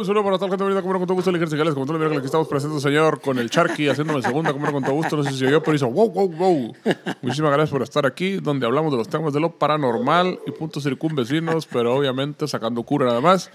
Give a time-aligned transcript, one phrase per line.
[0.00, 1.92] Un saludo para toda la gente bonita, como no con todo gusto, Ligeros Cigales, como
[1.92, 4.94] le miras que estamos presentes, señor, con el Charqui, haciéndome segunda, como no con todo
[4.94, 6.74] gusto, no sé si yo, pero hizo wow, wow, wow.
[7.20, 10.84] Muchísimas gracias por estar aquí, donde hablamos de los temas de lo paranormal y puntos
[10.84, 13.50] circunvecinos, pero obviamente sacando cura nada más.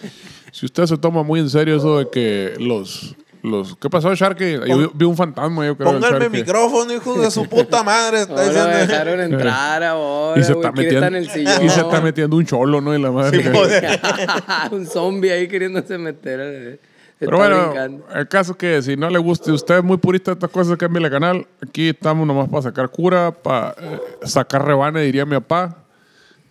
[0.52, 3.16] Si usted se toma muy en serio eso de que los...
[3.46, 4.60] los ¿Qué pasó, Sharky?
[4.68, 5.92] Yo vi, un fantasma, yo creo.
[5.94, 8.22] Pónganme micrófono, hijo de su puta madre.
[8.22, 8.78] Está Ahora diciendo.
[8.78, 11.66] dejaron entrar ahora, Y se, está ¿Quién está metiendo, en el sillón?
[11.66, 12.96] y se está metiendo un cholo, ¿no?
[12.96, 13.44] Y la madre.
[13.44, 13.50] Sí,
[14.72, 16.40] un zombie ahí queriéndose meter.
[16.44, 16.80] eh.
[17.18, 18.06] Se Pero bueno, brincando.
[18.14, 20.76] el caso es que si no le gusta, usted es muy purista de estas cosas,
[20.78, 21.48] cambie el canal.
[21.66, 25.78] Aquí estamos nomás para sacar cura, para eh, sacar rebane, diría mi papá.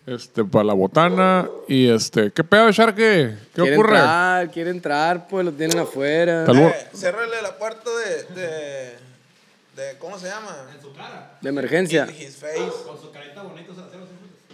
[0.06, 1.48] Este, para la botana.
[1.66, 3.00] Y este, ¿qué pedo, Sharky?
[3.02, 3.96] ¿Qué Quiere ocurre?
[3.96, 6.44] entrar, quiere entrar, pues lo tienen afuera.
[6.46, 8.52] Eh, ciérrale la puerta de, de,
[9.76, 9.98] de.
[9.98, 10.54] ¿Cómo se llama?
[11.40, 12.06] De emergencia.
[12.10, 12.58] His face.
[12.86, 13.72] Con su carita bonita.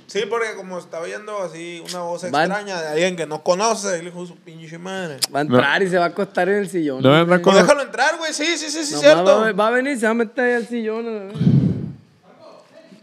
[0.06, 3.96] Sí, porque como está oyendo así una voz Van- extraña de alguien que no conoce,
[4.00, 5.18] el hijo de su pinche madre.
[5.32, 7.00] Va a entrar y se va a acostar en el sillón.
[7.00, 8.32] No, con- Pues déjalo entrar, güey.
[8.32, 9.24] Sí, sí, sí, sí, cierto.
[9.40, 11.32] va, va a venir se va a meter ahí al sillón.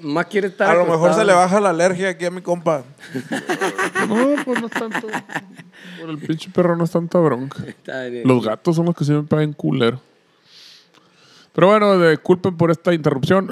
[0.02, 2.84] Más quiere estar A lo mejor se le baja la alergia aquí a mi compa.
[4.08, 5.08] No, pues no es tanto.
[6.00, 7.64] Por el pinche perro no es tanta bronca.
[7.66, 8.28] Está bien.
[8.28, 10.00] Los gatos son los que siempre pagan culero.
[11.54, 13.50] Pero bueno, disculpen por esta interrupción.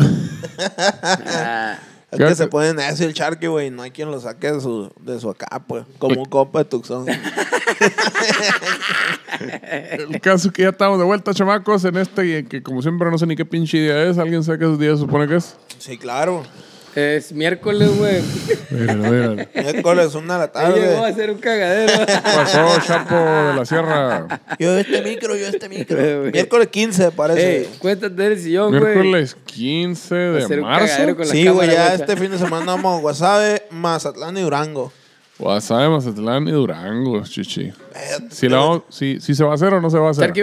[2.15, 3.69] Es ¿Qué que se pueden decir el charqui, güey.
[3.69, 5.85] No hay quien lo saque de su, de su acá, pues.
[5.99, 7.05] Como un compa de Tucson.
[9.91, 12.81] El caso es que ya estamos de vuelta, chamacos, en este y en que como
[12.81, 14.17] siempre no sé ni qué pinche día es.
[14.17, 15.57] ¿Alguien sabe qué día se supone que es?
[15.77, 16.43] Sí, claro.
[16.95, 18.21] Es miércoles, güey.
[19.53, 21.11] Miércoles, una de la Ahí llegó a tarde.
[21.11, 22.05] hacer un cagadero.
[22.05, 24.41] ¿Qué pasó, Chapo de la Sierra?
[24.59, 25.97] Yo este micro, yo este micro.
[25.99, 26.31] Eh.
[26.31, 27.57] Miércoles 15, parece.
[27.61, 28.81] Ey, cuéntate del sillón, güey.
[28.83, 31.25] Miércoles 15 de marzo.
[31.25, 34.91] Sí, güey, ya este fin de semana vamos a Guasave, Mazatlán y Durango.
[35.37, 37.71] Guasave, Mazatlán y Durango, chichi.
[38.31, 40.33] Si, la vamos- si, si se va a hacer o no se va a hacer.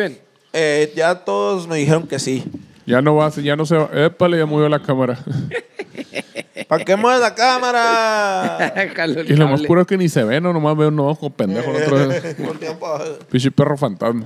[0.54, 2.44] Eh, ya todos me dijeron que sí.
[2.86, 3.88] Ya no va ya no se va.
[3.92, 5.18] Épale, ya movió la cámara.
[6.68, 8.72] ¿Para qué mueves la cámara?
[9.28, 11.70] Y lo más puro es que ni se ve, no nomás veo un ojo pendejo.
[11.70, 12.34] el otro vez.
[12.46, 13.04] Con tiempo abajo.
[13.30, 14.24] Pinche perro fantasma.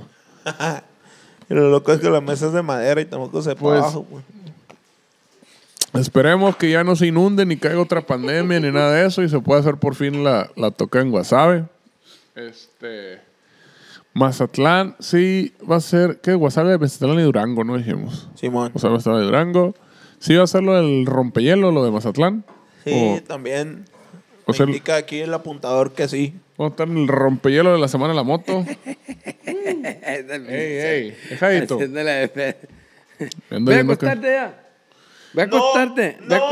[1.49, 3.79] Y lo loco es que la mesa es de madera y tampoco se ve Pues,
[3.79, 4.05] para abajo.
[4.09, 4.23] pues.
[5.93, 9.29] Esperemos que ya no se inunde ni caiga otra pandemia ni nada de eso y
[9.29, 11.65] se pueda hacer por fin la, la toca en Guasave.
[12.35, 13.19] Este.
[14.17, 16.19] Mazatlán, sí, va a ser.
[16.21, 16.33] ¿Qué?
[16.33, 17.77] Guasave, Mazatlán y Durango, ¿no?
[17.77, 18.29] Dijimos.
[18.35, 18.71] Simón.
[18.73, 19.75] Guasave, Mazatlán y Durango.
[20.19, 22.43] Sí, va a ser lo del rompehielo, lo de Mazatlán.
[22.83, 23.85] Sí, O, también.
[24.45, 26.33] o me sea, indica aquí el apuntador que sí.
[26.59, 28.65] va a estar el rompehielo de la semana de la moto.
[29.45, 31.77] ey, ey, dejadito.
[31.77, 32.29] Ve a
[33.65, 34.63] que- acostarte ya.
[35.33, 36.17] Ve a No, acostarte.
[36.27, 36.45] Ve a no.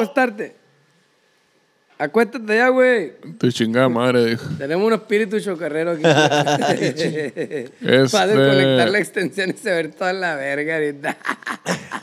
[1.97, 3.13] Acuéstate ya, güey.
[3.37, 4.45] Tu chingada madre, dijo.
[4.57, 6.03] Tenemos un espíritu chocarrero aquí.
[6.75, 11.17] Este- Para desconectar la extensión y se ver toda la verga ahorita.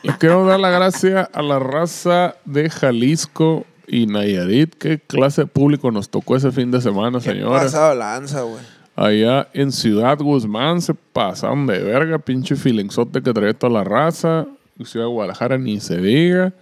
[0.03, 4.75] Le quiero dar la gracia a la raza de Jalisco y Nayarit.
[4.76, 7.62] ¿Qué clase de público nos tocó ese fin de semana, señores?
[7.64, 8.62] Pasado lanza, güey.
[8.97, 14.47] Allá en Ciudad Guzmán se pasaron de verga, pinche filingzote que traía toda la raza.
[14.78, 16.53] En Ciudad de Guadalajara ni se diga.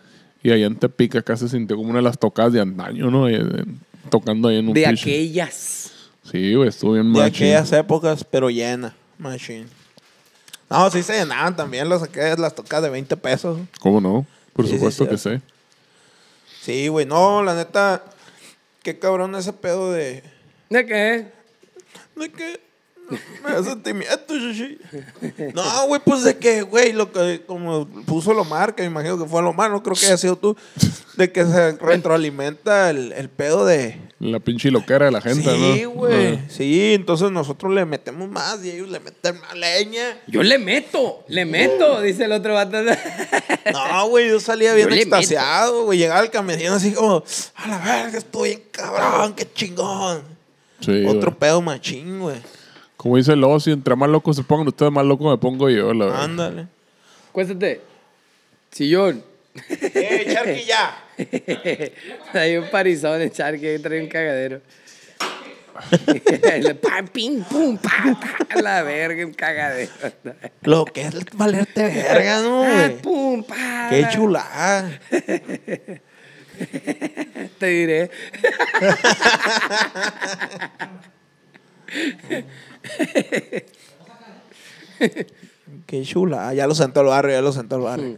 [0.43, 3.27] Y allá en Tepic acá se sintió como una de las tocadas de antaño, ¿no?
[4.09, 5.93] Tocando ahí en un De aquellas.
[6.31, 7.35] Sí, güey, estuvo bien De machín.
[7.35, 8.95] aquellas épocas, pero llena.
[9.19, 9.67] Machine.
[10.71, 13.59] No, sí se llenaban también los aquellas, las tocas de 20 pesos.
[13.81, 14.25] ¿Cómo no?
[14.55, 15.11] Por Sí, supuesto sí.
[15.11, 15.31] que sí.
[16.63, 17.07] Sí, güey.
[17.07, 18.05] No, la neta.
[18.83, 20.23] Qué cabrón ese pedo de.
[20.71, 21.27] ¿De qué?
[22.17, 22.61] De que.
[23.45, 24.35] Me da sentimiento.
[25.55, 29.29] No, güey, pues de que, güey, lo que como puso Lomar, que me imagino que
[29.29, 30.57] fue Lomar, no creo que haya sido tú,
[31.17, 34.01] de que se retroalimenta el, el pedo de.
[34.21, 35.91] La pinche loquera de la gente, sí, ¿no?
[35.91, 36.35] güey.
[36.35, 36.45] Ah.
[36.49, 40.19] Sí, entonces nosotros le metemos más y ellos le meten más leña.
[40.27, 42.79] Yo le meto, le meto, dice el otro vato.
[43.73, 45.99] No, güey, yo salía bien Yo le extasiado, güey.
[45.99, 47.23] Llegaba al camerino así como,
[47.55, 50.23] a la verga, estoy bien cabrón, qué chingón.
[50.81, 52.37] Sí, Otro pedo machín, güey.
[53.01, 55.95] Como dice el si entre más locos se pongan ustedes, más loco me pongo yo,
[55.95, 56.23] la verdad.
[56.23, 56.67] Ándale.
[57.33, 57.81] Cuéstate.
[58.71, 59.25] Sillón.
[59.71, 61.03] ¡Eh, Charqui, ya!
[62.39, 64.61] Hay un parizón de Charqui que trae un cagadero.
[66.61, 69.91] Le pa, pim, pum, pa, pa, la verga, un cagadero.
[70.65, 72.99] Lo que es valerte verga, ¿no, Ah, güey?
[73.01, 73.87] pum, pa.
[73.89, 74.91] Qué chulada.
[77.59, 78.11] Te diré.
[85.87, 86.53] Qué chulada.
[86.55, 88.17] Ya lo sentó el barrio, ya lo sentó el barrio.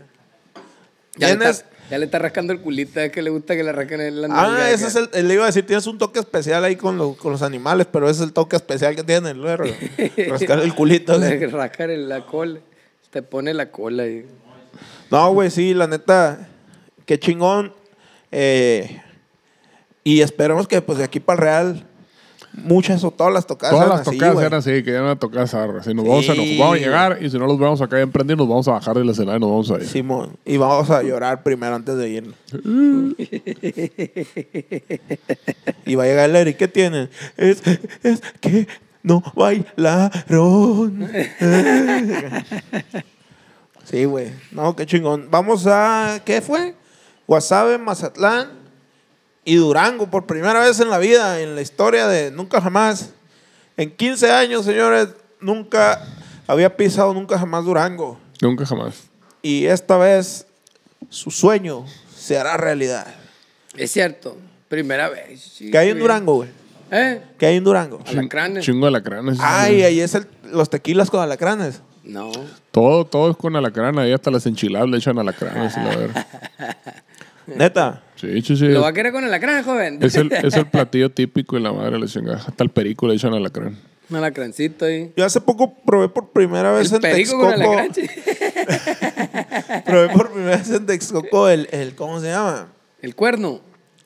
[1.17, 3.71] Ya le, está, ya le está rascando el culito, es que le gusta que le
[3.73, 6.77] rasquen el Ah, ese es el, le iba a decir, tienes un toque especial ahí
[6.77, 9.67] con, lo- con los animales, pero ese es el toque especial que tiene el perro.
[10.29, 11.15] Rascar el culito.
[11.15, 12.61] el- la cola.
[13.11, 14.25] Te pone la cola ahí.
[15.11, 16.49] No, güey, sí, la neta,
[17.05, 17.75] qué chingón.
[18.31, 19.03] Eh,
[20.03, 21.87] y esperemos que pues de aquí para el Real,
[22.55, 24.47] muchas o todas las tocadas Todas las así, tocadas güey.
[24.47, 25.81] eran así, que ya no tocar zarra.
[25.81, 28.11] Así nos vamos, a, nos vamos a llegar y si no los vemos acá en
[28.11, 29.89] prendido, nos vamos a bajar del escenario y nos vamos a ir.
[29.89, 32.35] Simón, y vamos a llorar primero antes de irnos.
[35.87, 37.09] y va a llegar el Eric, ¿qué tienen?
[37.37, 37.63] Es,
[38.03, 38.67] es que
[39.03, 41.09] no bailaron.
[43.85, 44.29] sí, güey.
[44.51, 45.29] No, qué chingón.
[45.31, 46.75] Vamos a, ¿qué fue?
[47.27, 48.62] Guasave, Mazatlán
[49.45, 53.11] y Durango por primera vez en la vida, en la historia de Nunca Jamás.
[53.77, 55.09] En 15 años, señores,
[55.41, 56.05] nunca
[56.47, 58.19] había pisado Nunca Jamás Durango.
[58.41, 59.05] Nunca jamás.
[59.41, 60.47] Y esta vez
[61.09, 61.85] su sueño
[62.17, 63.07] se hará realidad.
[63.77, 64.37] Es cierto.
[64.69, 65.41] Primera vez.
[65.41, 66.03] sí, ¿Qué hay en bien.
[66.05, 66.49] Durango, güey?
[66.91, 67.23] ¿Eh?
[67.39, 68.01] ¿Qué hay en Durango?
[68.07, 68.65] Alacranes.
[68.65, 69.39] Chingo de alacranes.
[69.41, 71.81] Ay, ahí es el, los tequilas con alacranes.
[72.05, 72.31] No.
[72.71, 73.99] Todo, todo es con alacrán.
[73.99, 75.75] Ahí hasta las enchiladas le echan alacranes.
[75.77, 76.27] y la verga.
[77.47, 78.03] Neta.
[78.23, 78.69] Sí, sí, sí.
[78.69, 79.99] ¿Lo va a querer con alacrán, joven?
[80.01, 82.35] Es el, es el platillo típico y la madre le chinga.
[82.37, 83.77] Hasta el perico le echan alacrán.
[84.09, 85.13] Un alacrancito ahí.
[85.17, 87.79] Yo hace poco probé por primera vez El en perico con Texcoco.
[87.79, 88.09] alacrán.
[89.85, 92.69] Probé por primera vez en Texcoco el, el ¿cómo se llama?
[93.01, 93.61] El cuerno.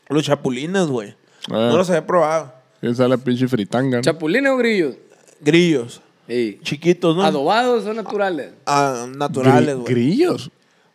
[0.09, 1.11] Los chapulines, güey.
[1.51, 1.69] Ah.
[1.71, 2.55] No los había probado.
[2.81, 3.99] Esa es la pinche fritanga.
[3.99, 4.03] ¿no?
[4.03, 4.95] ¿Chapulines o grillos?
[5.41, 6.01] Grillos.
[6.29, 6.59] Sí.
[6.63, 7.23] Chiquitos, ¿no?
[7.23, 8.53] ¿Adobados o naturales?
[8.65, 9.93] Ah, naturales, güey.
[9.93, 10.51] Grillos.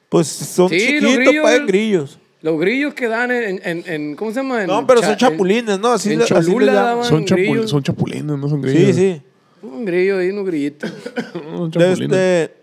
[0.10, 1.44] Pues son Sí, chiquitos, grillos.
[1.44, 2.20] pa' grillos.
[2.42, 4.62] Los grillos que dan en, en, en- ¿cómo se llama?
[4.62, 5.94] En No, pero son cha- chapulines, ¿no?
[5.94, 8.96] Así, en le- así les Cholula daban Son, chapul- son chapulines, no son Sí, grillos.
[8.96, 9.22] sí.
[9.62, 10.90] Un grillo ahí, unos grillitos.
[11.34, 12.18] Son De chapulines.
[12.18, 12.54] este,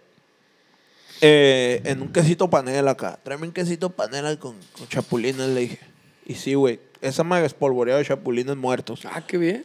[1.20, 3.18] eh, en un quesito panela acá.
[3.22, 5.78] Tráeme un quesito panela con, con chapulines, le dije.
[6.26, 6.80] Y sí, güey.
[7.00, 9.02] Esa me espolvoreado de chapulines muertos.
[9.04, 9.64] Ah, qué bien.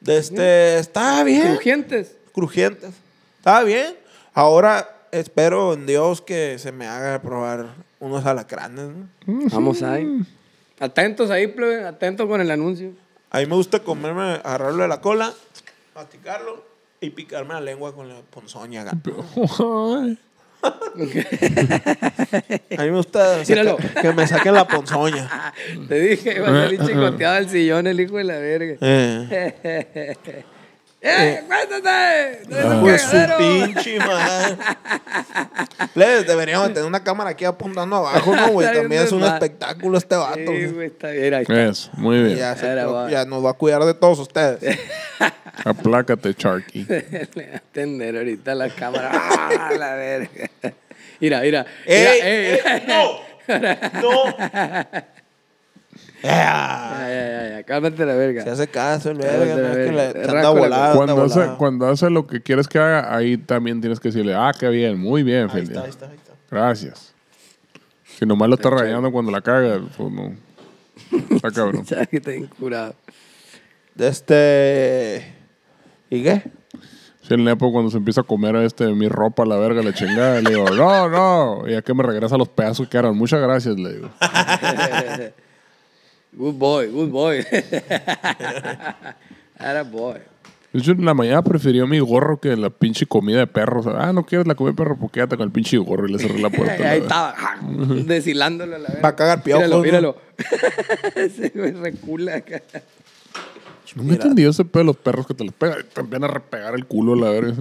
[0.00, 1.52] De este, está bien.
[1.54, 2.16] Crujientes.
[2.32, 2.90] Crujientes.
[3.38, 3.94] Está bien.
[4.32, 7.68] Ahora espero en Dios que se me haga probar
[8.04, 8.86] unos alacranes.
[9.26, 9.48] ¿no?
[9.50, 10.20] Vamos ahí.
[10.80, 11.84] Atentos ahí, plebe.
[11.84, 12.92] Atentos con el anuncio.
[13.30, 15.32] A mí me gusta comerme, agarrarlo de la cola,
[15.94, 16.64] masticarlo
[17.00, 18.84] y picarme la lengua con la ponzoña.
[18.84, 19.24] gato.
[20.02, 20.18] Ay.
[22.78, 25.52] A mí me gusta saca- que me saquen la ponzoña.
[25.88, 28.76] Te dije, va a salir chicoteado al sillón el hijo de la verga.
[28.80, 30.16] Eh.
[31.06, 32.46] ¡Eh, cuéntate!
[32.48, 34.56] ¡Tú eres un Pues su pinche madre.
[35.94, 38.66] Les deberíamos tener una cámara aquí apuntando abajo, ¿no, güey?
[38.74, 40.34] También es un espectáculo este vato.
[40.36, 40.86] Sí, güey.
[40.86, 41.34] está bien.
[41.34, 41.44] Ahí.
[41.46, 42.38] Eso, muy bien.
[42.38, 42.74] Ya, se-
[43.10, 44.78] ya nos va a cuidar de todos ustedes.
[45.64, 46.84] Aplácate, Charky.
[46.88, 49.10] Le va a atender ahorita la cámara.
[49.12, 50.50] ¡Ah, la verga!
[51.20, 51.66] Mira, mira.
[51.86, 52.06] ¡Ey!
[52.14, 52.60] mira, ey.
[52.64, 54.00] ey, ¡No!
[54.00, 55.13] ¡No!
[56.24, 58.42] Ya, cálmate la verga.
[58.42, 60.32] Se hace caso el verga, la no es que le se anda
[60.68, 61.58] la- anda Cuando hace, volado.
[61.58, 64.98] cuando hace lo que quieres que haga, ahí también tienes que decirle, ah, qué bien,
[64.98, 65.72] muy bien, Ahí Felipe.
[65.74, 66.32] está, ahí está, ahí está.
[66.50, 67.14] Gracias.
[68.18, 70.32] Si nomás lo está rayando cuando la caga, pues no.
[71.30, 71.84] Está cabrón.
[71.84, 72.94] Sabes que bien curado.
[73.94, 75.34] De este.
[76.10, 76.42] ¿Y qué?
[77.22, 80.40] Si el Nepo cuando se empieza a comer este, mi ropa, la verga, la chingada,
[80.42, 81.68] le digo, no, no.
[81.68, 84.10] Y ya que me regresa los pedazos que eran, muchas gracias, le digo.
[86.36, 87.44] Good boy, good boy.
[89.58, 90.18] Era boy.
[90.72, 93.80] De hecho, en la mañana prefirió mi gorro que la pinche comida de perro.
[93.80, 96.08] O sea, ah, no quieres la comida de perro, pues quédate con el pinche gorro
[96.08, 96.76] y le cerré la puerta.
[96.76, 97.30] la Ahí verga.
[97.30, 97.60] estaba,
[98.04, 99.02] deshilándolo a la verga.
[99.02, 99.82] Va a cagar piojos, Míralo, ¿no?
[99.84, 100.16] míralo.
[101.14, 102.62] Ese güey recula acá.
[103.94, 105.78] Nunca he entendido ese pedo de los perros que te los pegan.
[105.92, 107.54] Te empiezan a repegar el culo, la verga.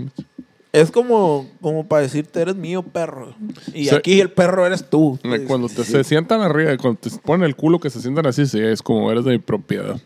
[0.74, 3.36] Es como, como para decirte, eres mío, perro.
[3.76, 5.20] Y aquí el perro eres tú.
[5.48, 8.60] Cuando te, se sientan arriba, cuando te ponen el culo que se sientan así, sí,
[8.60, 10.02] es como eres de mi propiedad.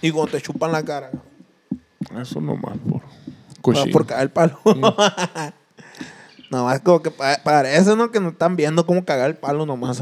[0.00, 1.10] Y cuando te chupan la cara.
[2.20, 3.02] Eso nomás, por
[3.60, 3.92] cochino.
[3.92, 4.60] por cagar el palo.
[6.48, 8.12] nomás como que pa- parece, ¿no?
[8.12, 10.00] Que nos están viendo cómo cagar el palo nomás.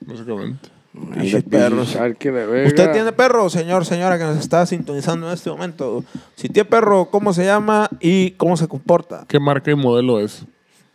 [0.00, 0.68] Básicamente.
[0.92, 1.96] Pinches perros.
[1.96, 6.04] ¿Usted tiene perro, señor, señora, que nos está sintonizando en este momento?
[6.34, 9.24] Si tiene perro, ¿cómo se llama y cómo se comporta?
[9.28, 10.44] ¿Qué marca y modelo es?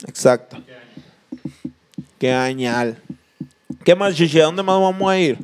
[0.08, 0.58] Exacto.
[2.18, 2.98] Qué añal.
[3.84, 4.40] ¿Qué más, Chichi?
[4.40, 5.38] ¿A dónde más vamos a ir?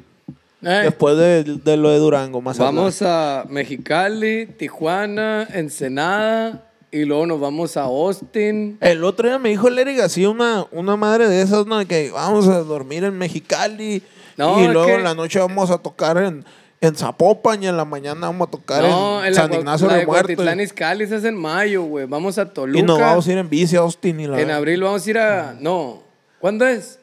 [0.61, 0.81] Eh.
[0.83, 7.39] Después de, de lo de Durango, más Vamos a Mexicali, Tijuana, Ensenada y luego nos
[7.39, 8.77] vamos a Austin.
[8.81, 11.77] El otro día me dijo el Eric así una, una madre de esas, ¿no?
[11.77, 14.01] De que vamos a dormir en Mexicali
[14.39, 16.43] No, y es luego que- en la noche vamos a tocar en,
[16.81, 19.95] en Zapopan y en la mañana vamos a tocar No, en en San Ignacio la
[19.97, 20.05] de.
[20.05, 22.05] Cuautitlán Izcalli se hace en mayo, güey.
[22.05, 22.79] Vamos a Toluca.
[22.79, 25.09] Y nos vamos a ir en bici a Austin y la En abril vamos a
[25.09, 25.55] ir a.
[25.59, 26.01] No.
[26.39, 26.97] ¿Cuándo es?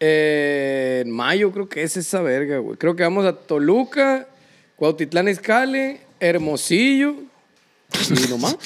[0.00, 2.76] Eh, en mayo creo que es esa verga, güey.
[2.76, 4.26] Creo que vamos a Toluca,
[4.76, 7.14] Cuautitlán Izcalli, Hermosillo.
[8.10, 8.56] Y nomás.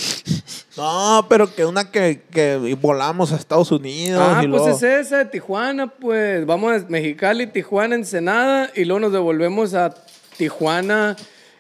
[0.77, 4.69] No, pero que una que, que volamos a Estados Unidos ah, y pues luego...
[4.69, 6.45] es esa de Tijuana, pues.
[6.47, 8.71] Vamos a Mexicali, Tijuana, Ensenada.
[8.75, 9.95] Y luego nos devolvemos a
[10.37, 11.17] Tijuana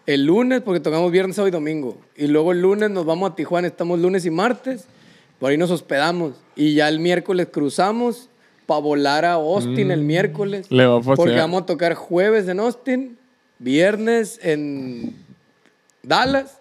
[0.07, 1.99] el lunes, porque tocamos viernes, sábado y domingo.
[2.17, 4.87] Y luego el lunes nos vamos a Tijuana, estamos lunes y martes.
[5.39, 6.35] Por ahí nos hospedamos.
[6.57, 8.29] Y ya el miércoles cruzamos
[8.67, 10.67] para volar a Austin el miércoles.
[10.71, 11.01] Le va a.
[11.01, 13.19] Porque vamos a tocar jueves en Austin,
[13.59, 15.17] viernes en
[16.03, 16.59] Dallas,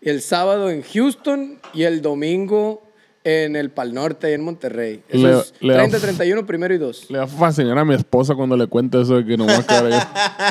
[0.00, 2.82] el sábado en Houston y el domingo
[3.24, 5.02] en el Pal Norte, ahí en Monterrey.
[5.08, 7.10] Eso Le- es le- 30, 31, primero y 2.
[7.10, 9.56] Le va a fascinar a mi esposa cuando le cuente eso de que no va
[9.56, 10.00] a quedar ahí.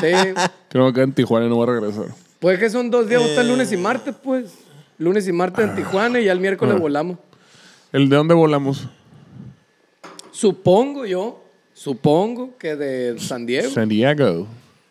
[0.00, 0.34] Sí.
[0.68, 2.06] que no va a quedar en Tijuana y no va a regresar.
[2.38, 3.42] Pues que son dos días, Eh.
[3.44, 4.54] lunes y martes, pues.
[4.98, 5.70] Lunes y martes Ah.
[5.70, 7.18] en Tijuana y ya el miércoles volamos.
[7.92, 8.86] ¿El de dónde volamos?
[10.30, 11.42] Supongo yo,
[11.74, 13.70] supongo que de San Diego.
[13.70, 14.46] San Diego.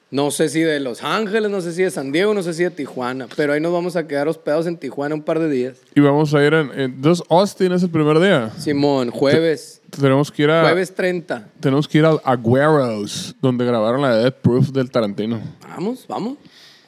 [0.10, 2.64] No sé si de Los Ángeles, no sé si de San Diego, no sé si
[2.64, 3.28] de Tijuana.
[3.36, 5.78] Pero ahí nos vamos a quedar hospedados en Tijuana un par de días.
[5.96, 6.72] Y vamos a ir en...
[6.72, 8.52] en- Entonces, Austin es el primer día.
[8.58, 9.82] Simón, jueves.
[10.00, 10.62] Tenemos que ir a...
[10.62, 11.50] Jueves 30.
[11.60, 15.42] Tenemos que ir al Agueros, donde grabaron la de Death Proof del Tarantino.
[15.68, 16.38] Vamos, vamos.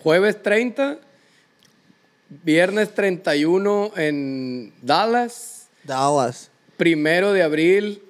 [0.01, 0.97] Jueves 30.
[2.43, 5.67] Viernes 31 en Dallas.
[5.83, 6.49] Dallas.
[6.77, 8.01] Primero de abril.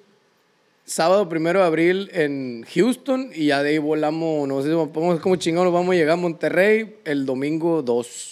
[0.89, 3.29] Sábado primero de abril en Houston.
[3.36, 6.96] Y ya de ahí volamos, no sé vamos como chingados vamos a llegar a Monterrey
[7.05, 8.29] el domingo 2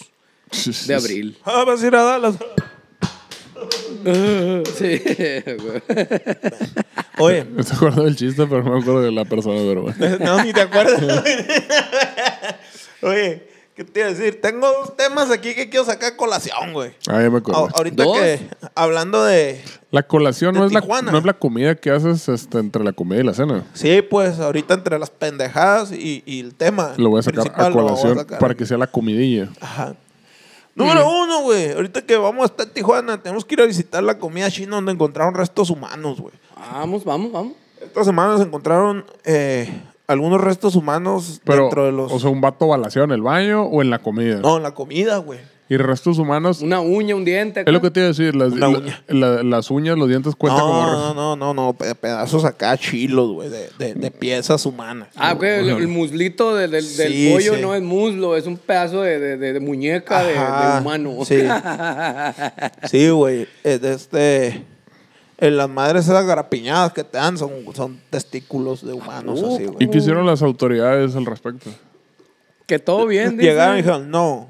[0.88, 1.38] de abril.
[1.44, 2.34] Ah, vas a ir a Dallas.
[4.76, 5.02] Sí,
[5.58, 5.82] güey.
[7.18, 10.18] Oye, Me estoy acordando del chiste, pero no me acuerdo de la persona, pero bueno.
[10.24, 11.24] no, ni te acuerdas.
[13.02, 13.42] Oye,
[13.78, 14.40] ¿qué te iba a decir?
[14.40, 16.90] Tengo dos temas aquí que quiero sacar a colación, güey.
[17.08, 17.66] Ah, ya me acuerdo.
[17.66, 18.18] A- ahorita ¿Dos?
[18.18, 18.40] que,
[18.74, 19.62] hablando de...
[19.92, 22.92] La colación de no es la, no es la comida que haces este, entre la
[22.92, 23.64] comida y la cena.
[23.74, 26.94] Sí, pues ahorita entre las pendejadas y, y el tema.
[26.96, 28.40] Lo voy a sacar a colación sacar.
[28.40, 29.48] para que sea la comidilla.
[29.60, 29.94] Ajá.
[30.74, 31.70] Número uno, güey.
[31.72, 34.76] Ahorita que vamos a estar en Tijuana, tenemos que ir a visitar la comida china
[34.76, 36.34] donde encontraron restos humanos, güey.
[36.72, 37.52] Vamos, vamos, vamos.
[37.80, 39.72] Esta semana se encontraron eh,
[40.08, 42.10] algunos restos humanos Pero, dentro de los...
[42.10, 44.38] o sea, un vato balaseado en el baño o en la comida.
[44.40, 45.38] no, en la comida, güey.
[45.70, 47.60] Y restos humanos, Una uña, un diente.
[47.60, 47.68] acá.
[47.70, 49.02] es lo que te iba a decir, las, Una la- uña.
[49.08, 50.80] la- las uñas, los dientes cuentan como...
[50.80, 54.64] No, res- no, no, no, no, pe- pedazos acá chilos, güey, de, de, de piezas
[54.64, 55.08] humanas.
[55.14, 57.60] Ah, ok, el, el muslito del, del- del Sí, pollo sí.
[57.60, 61.16] no es muslo, es un pedazo de, de- de- de muñeca de, humano.
[61.26, 61.42] sí.
[62.90, 63.46] Sí, güey.
[63.62, 64.64] de este...
[65.40, 69.64] En las madres esas garapiñadas que te dan son, son testículos de humanos, Uh, así,
[69.66, 69.76] güey.
[69.84, 71.70] ¿Y qué hicieron las autoridades al respecto?
[72.66, 73.48] que todo bien, dice.
[73.50, 74.46] Llegaron y dijeron, no,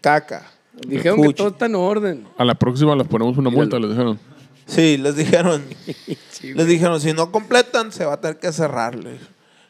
[0.00, 0.44] caca.
[0.86, 1.36] Dijeron que Fuchi.
[1.36, 2.24] todo está en orden.
[2.38, 4.18] A la próxima les ponemos una multa, les dijeron.
[4.66, 5.62] Sí, les dijeron,
[6.42, 9.20] les dijeron, si no completan, se va a tener que cerrarles.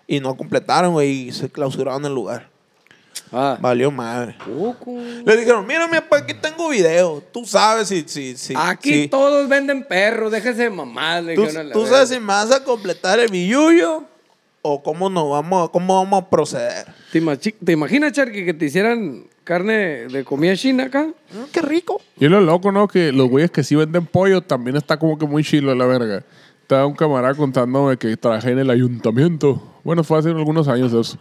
[0.06, 2.50] Y no completaron, güey, y se clausuraron el lugar.
[3.32, 3.56] Ah.
[3.60, 4.36] Valió madre.
[4.44, 4.94] Poco.
[5.24, 7.22] Les dijeron, mira, mi papá, aquí tengo video.
[7.32, 8.04] Tú sabes si...
[8.06, 11.22] si, si Aquí si- todos venden perros, déjese de mamar.
[11.24, 14.04] le tú, dijeron a la tú sabes si me vas a completar el billuyo
[14.60, 16.86] o cómo, nos vamos, cómo vamos a proceder.
[17.10, 21.04] ¿Te, imachi- te imaginas, Charqui, que te hicieran carne de comida china acá?
[21.06, 22.00] Mm, qué rico.
[22.18, 22.86] Y es lo loco, ¿no?
[22.86, 26.22] Que los güeyes que sí venden pollo también está como que muy chilo la verga.
[26.60, 29.60] Estaba un camarada contándome que trabajé en el ayuntamiento.
[29.82, 31.18] Bueno, fue hace algunos años eso.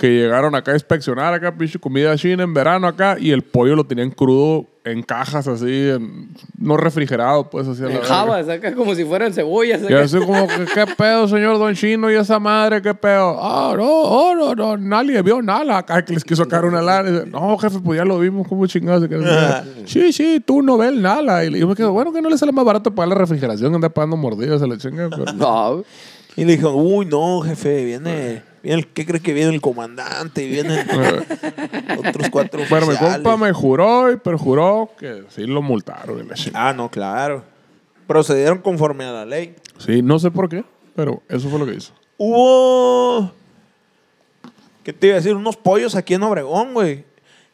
[0.00, 3.76] Que llegaron acá a inspeccionar acá, pinche comida china en verano acá, y el pollo
[3.76, 7.82] lo tenían crudo en cajas así, en- no refrigerado, pues así.
[7.82, 9.82] a la En jabas, acá como si fueran cebollas.
[9.86, 12.10] Y así como, que, ¿qué pedo, señor Don Chino?
[12.10, 13.36] ¿Y esa madre qué pedo?
[13.38, 15.76] Ah, no, oh, no, no, nadie vio nada.
[15.76, 17.26] Acá que les quiso sacar una lana.
[17.26, 19.06] No, jefe, pues ya lo vimos, ¿cómo chingados?
[19.84, 21.44] sí, sí, tú no ves nada.
[21.44, 23.92] Y yo me quedo, bueno, que no le sale más barato pagar la refrigeración, andar
[23.92, 25.10] pagando mordidas a la chinga.
[25.10, 25.84] Pero, No,
[26.36, 30.42] Y le dijo, uy, no, jefe, viene, viene el, ¿qué cree que viene el comandante?
[30.44, 30.86] Y vienen
[31.98, 36.28] otros cuatro Bueno, mi compa me juró y perjuró que sí lo multaron.
[36.54, 37.44] Ah, no, claro.
[38.06, 39.54] Procedieron conforme a la ley.
[39.78, 40.64] Sí, no sé por qué,
[40.94, 41.92] pero eso fue lo que hizo.
[42.16, 43.32] Hubo,
[44.82, 45.34] ¿qué te iba a decir?
[45.34, 47.04] Unos pollos aquí en Obregón, güey.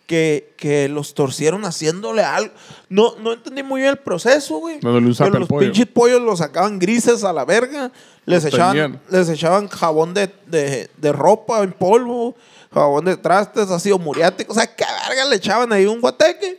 [0.06, 2.52] Que, que los torcieron haciéndole algo.
[2.88, 4.78] No, no entendí muy bien el proceso, güey.
[4.80, 5.58] Pero los pollo.
[5.58, 7.90] pinches pollos los sacaban grises a la verga.
[8.24, 12.34] Les Los echaban, les echaban jabón de, de, de ropa en polvo,
[12.72, 14.52] jabón de trastes, ácido muriático.
[14.52, 16.58] O sea, qué verga le echaban ahí un guateque.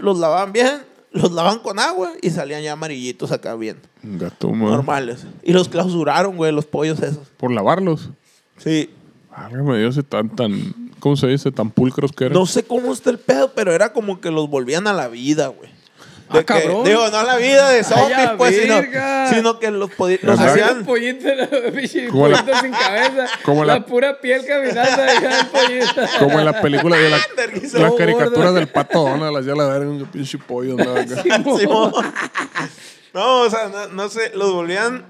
[0.00, 0.82] Los lavaban bien,
[1.12, 3.80] los lavaban con agua y salían ya amarillitos acá bien.
[4.02, 4.50] Gato.
[4.50, 5.26] Normales.
[5.42, 7.28] Y los clausuraron, güey, los pollos esos.
[7.36, 8.10] Por lavarlos.
[8.56, 8.90] Sí.
[9.30, 11.52] Válgame Dios, tan, tan, ¿cómo se dice?
[11.52, 12.34] Tan pulcros que eran.
[12.38, 15.48] No sé cómo está el pedo, pero era como que los volvían a la vida,
[15.48, 15.70] güey.
[16.28, 16.84] Ah, De que- cabrón.
[16.84, 18.74] digo, no a la vida de zombies, Ay, pues, sino,
[19.34, 19.90] sino que los,
[20.22, 20.84] los hacían.
[20.84, 21.48] pollitos, la
[21.88, 23.26] sin cabeza.
[23.44, 25.02] como la- la, pura piel caminando.
[26.20, 27.16] Como en la película de la,
[27.80, 30.72] las caricaturas del pato Donald, hacía la verga un pinche pollo.
[30.78, 31.20] andaba acá.
[31.58, 31.92] Simón.
[33.12, 35.04] no, o sea, no, no sé, los volvían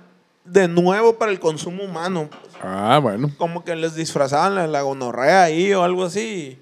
[0.44, 2.28] de nuevo para el consumo humano.
[2.62, 3.30] Ah, bueno.
[3.38, 6.58] Como que les disfrazaban la, la gonorrea ahí o algo así.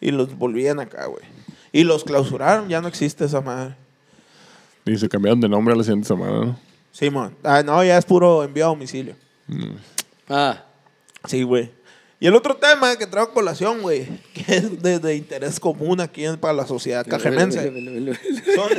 [0.00, 1.24] Y los volvían acá, güey.
[1.72, 3.74] Y los clausuraron, ya no existe esa madre.
[4.86, 6.58] Y se cambiaron de nombre a la siguiente semana, ¿no?
[6.92, 7.36] Simón.
[7.44, 9.14] Ah, no, ya es puro envío a domicilio.
[10.28, 10.64] Ah,
[11.26, 11.70] Sí, güey.
[12.20, 16.00] Y el otro tema que traigo a colación, güey, que es de, de interés común
[16.00, 17.62] aquí en- para la sociedad cajemense.
[18.54, 18.70] son-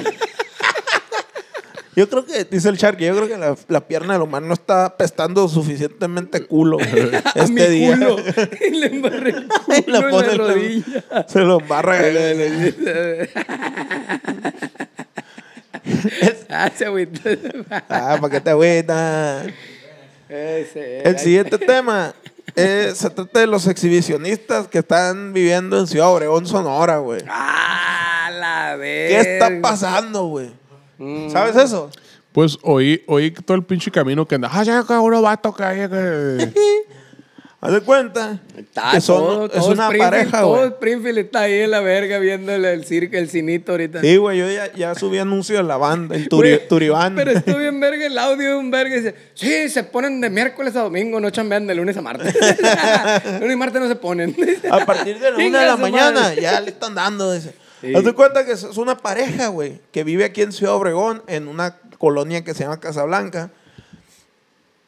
[1.95, 4.53] Yo creo que, dice el Sharky, yo creo que la, la pierna del humano no
[4.53, 6.77] está pestando suficientemente culo
[7.35, 7.95] este mi día.
[7.97, 8.15] culo.
[8.67, 11.25] Y le embarré el Y culo la en pone la en la- rodilla.
[11.27, 11.99] Se lo embarra.
[16.49, 17.21] Ah, se agüitó.
[17.89, 19.43] Ah, para que te agüita.
[20.27, 22.13] El siguiente tema
[22.55, 27.21] eh, se trata de los exhibicionistas que están viviendo en Ciudad Obregón, Sonora, güey.
[27.27, 29.09] Ah, la vez.
[29.25, 30.51] ¿Qué está pasando, güey?
[31.31, 31.89] ¿Sabes eso?
[32.31, 34.49] Pues oí, oí todo el pinche camino que anda.
[34.51, 35.75] Ah, ya que uno va a tocar.
[35.75, 36.53] ya que-".
[37.61, 40.67] Haz de cuenta Está que son, todo, es todo una Springfield- pareja, Todo güey.
[40.69, 43.99] Springfield está ahí en la verga viendo el, el circo, el cinito ahorita.
[43.99, 47.15] Sí, güey, yo ya, ya subí anuncio de la banda, el turi, Turibán.
[47.15, 50.29] Pero estuvo bien verga el audio de un verga y dice, sí, se ponen de
[50.29, 52.33] miércoles a domingo, no chambean de lunes a martes.
[53.41, 54.33] lunes y martes no se ponen.
[54.71, 56.41] A partir de la una de la mañana madre.
[56.41, 57.33] ya le están dando.
[57.33, 57.53] Dice.
[57.81, 57.95] Sí.
[57.95, 61.47] Haz de cuenta que es una pareja, güey, que vive aquí en Ciudad Obregón, en
[61.47, 63.51] una colonia que se llama Casablanca.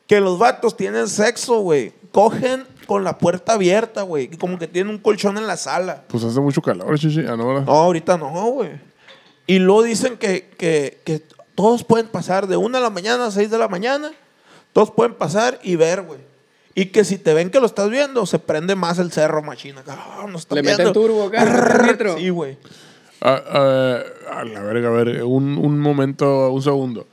[0.08, 1.94] Que los vatos tienen sexo, güey.
[2.12, 4.30] Cogen con la puerta abierta, güey.
[4.32, 6.04] y Como que tienen un colchón en la sala.
[6.08, 7.22] Pues hace mucho calor, chichi.
[7.22, 7.38] Ah.
[7.38, 8.72] No, ahorita no, güey.
[9.48, 11.24] Y luego dicen que, que, que
[11.56, 14.12] todos pueden pasar de una de la mañana a seis de la mañana.
[14.74, 16.20] Todos pueden pasar y ver, güey.
[16.76, 19.84] Y que si te ven que lo estás viendo, se prende más el cerro, machina.
[19.88, 20.94] Ah, nos Le meten viendo.
[20.94, 22.18] turbo meten nitro.
[22.18, 22.58] Sí, güey.
[23.22, 24.00] Ah, ah,
[24.40, 27.08] a la verga, a ver, un, un momento, un segundo.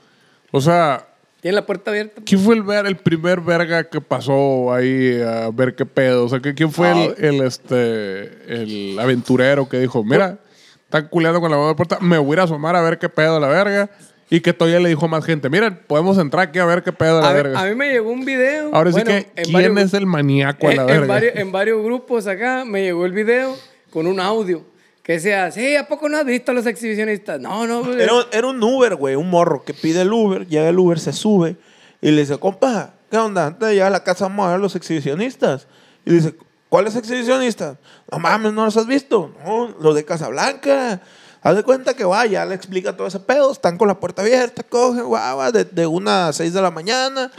[0.53, 1.07] O sea,
[1.41, 2.23] Tiene la puerta abierta.
[2.25, 6.25] ¿quién fue el, ver, el primer verga que pasó ahí a ver qué pedo?
[6.25, 10.39] O sea, ¿qué- ¿quién fue el, el, este, el aventurero que dijo, mira,
[10.85, 12.99] están culeando con la mano de puerta, me voy a ir a asomar a ver
[12.99, 13.91] qué pedo la verga?
[14.31, 16.93] Y que todavía le dijo a más gente, miren, podemos entrar aquí a ver qué
[16.93, 17.63] pedo la A, ver, verga.
[17.63, 18.71] a mí me llegó un video.
[18.75, 21.03] Ahora bueno, sí que, ¿quién varios- es el maníaco a la en, verga?
[21.03, 23.57] en varios, en varios grupos acá me llegó el video
[23.91, 24.65] con un audio
[25.03, 27.41] que decía, sí, ¿a poco no has visto a los exhibicionistas?
[27.41, 27.91] No, no.
[27.95, 31.15] Era, era un Uber, güey, un morro que pide el Uber, llega el Uber, se
[31.15, 31.57] sube
[32.03, 33.47] y le dice, compa, ¿qué onda?
[33.47, 35.67] Antes de llegar a la casa vamos a ver los exhibicionistas.
[36.05, 36.35] Y dice,
[36.69, 37.79] ¿cuáles exhibicionistas?
[38.13, 39.35] No mames, ¿no los has visto?
[39.47, 41.01] No, los de Casablanca.
[41.49, 44.21] Haz de cuenta que va, ya le explica todo ese pedo, están con la puerta
[44.21, 47.31] abierta, cogen, guau, de, de una a seis de la mañana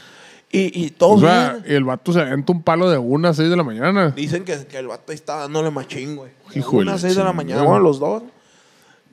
[0.52, 1.72] y, y todo o sea, bien.
[1.72, 4.10] y el vato se aventa un palo de una a seis de la mañana.
[4.16, 6.32] Dicen que, que el vato ahí está dándole machín, güey.
[6.52, 8.24] De Hijo de una a seis de la mañana, bueno, los dos.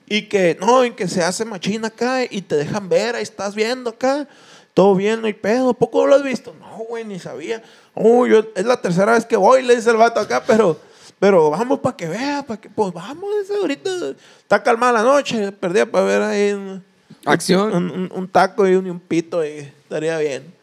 [0.06, 3.54] Y que, no, y que se hace machín acá y te dejan ver, ahí estás
[3.54, 4.26] viendo acá.
[4.72, 5.74] Todo bien, no hay pedo.
[5.74, 6.54] ¿Poco lo has visto?
[6.58, 7.62] No, güey, ni sabía.
[7.92, 10.78] Oh, yo, es la tercera vez que voy, le dice el vato acá, pero,
[11.18, 13.90] pero vamos para que vea, para que, pues vamos, ahorita
[14.38, 16.84] está calmada la noche, perdía para ver ahí un,
[17.24, 17.72] Acción.
[17.74, 20.54] un, un- un taco y un, y un pito y estaría bien.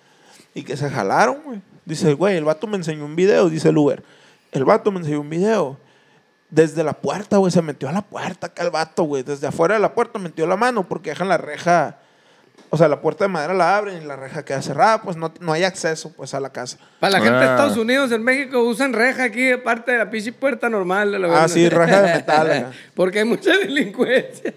[0.53, 1.61] Y que se jalaron, güey.
[1.85, 4.03] Dice, güey, el vato me enseñó un video, dice el Uber.
[4.51, 5.77] El vato me enseñó un video.
[6.49, 9.23] Desde la puerta, güey, se metió a la puerta acá el vato, güey.
[9.23, 11.97] Desde afuera de la puerta metió la mano porque dejan la reja.
[12.73, 15.31] O sea, la puerta de madera la abren y la reja queda cerrada, pues no,
[15.41, 16.79] no hay acceso pues a la casa.
[16.99, 17.51] Para la gente de Ah.
[17.51, 21.11] Estados Unidos, en México, usan reja aquí, aparte de la pinche puerta normal.
[21.11, 22.71] de la Ah, sí, reja de metal.
[22.95, 24.55] Porque hay mucha delincuencia.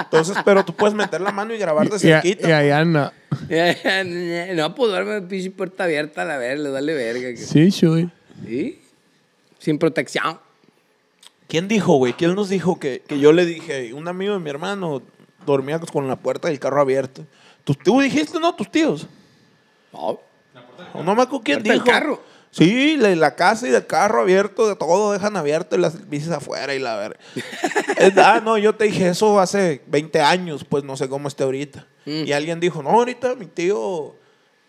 [0.00, 2.48] Entonces, pero tú puedes meter la mano y grabar de cerquita.
[2.48, 3.12] y allá anda.
[4.56, 7.28] no, pues duerme pinche puerta abierta a la verga, le dale verga.
[7.28, 8.10] que- Sí, soy.
[8.44, 8.82] ¿Sí?
[9.60, 10.40] Sin protección.
[11.46, 12.12] ¿Quién dijo, güey?
[12.14, 13.92] ¿Quién nos dijo que, que yo le dije?
[13.94, 15.02] Un amigo de mi hermano
[15.46, 17.22] dormía con la puerta del carro abierta.
[17.64, 18.54] ¿Tú, tú dijiste, no?
[18.54, 19.06] ¿Tus tíos?
[19.92, 20.20] No,
[20.94, 21.84] O no me acuerdo quién Puerta del dijo.
[21.84, 22.22] carro.
[22.52, 26.30] Sí, la, la casa y el carro abierto, de todo dejan abierto y las bicis
[26.32, 27.18] afuera y la verga.
[27.96, 31.44] Es- ah, no, yo te dije eso hace 20 años, pues no sé cómo esté
[31.44, 31.86] ahorita.
[32.06, 32.24] Mm.
[32.26, 34.16] Y alguien dijo, no, ahorita mi tío,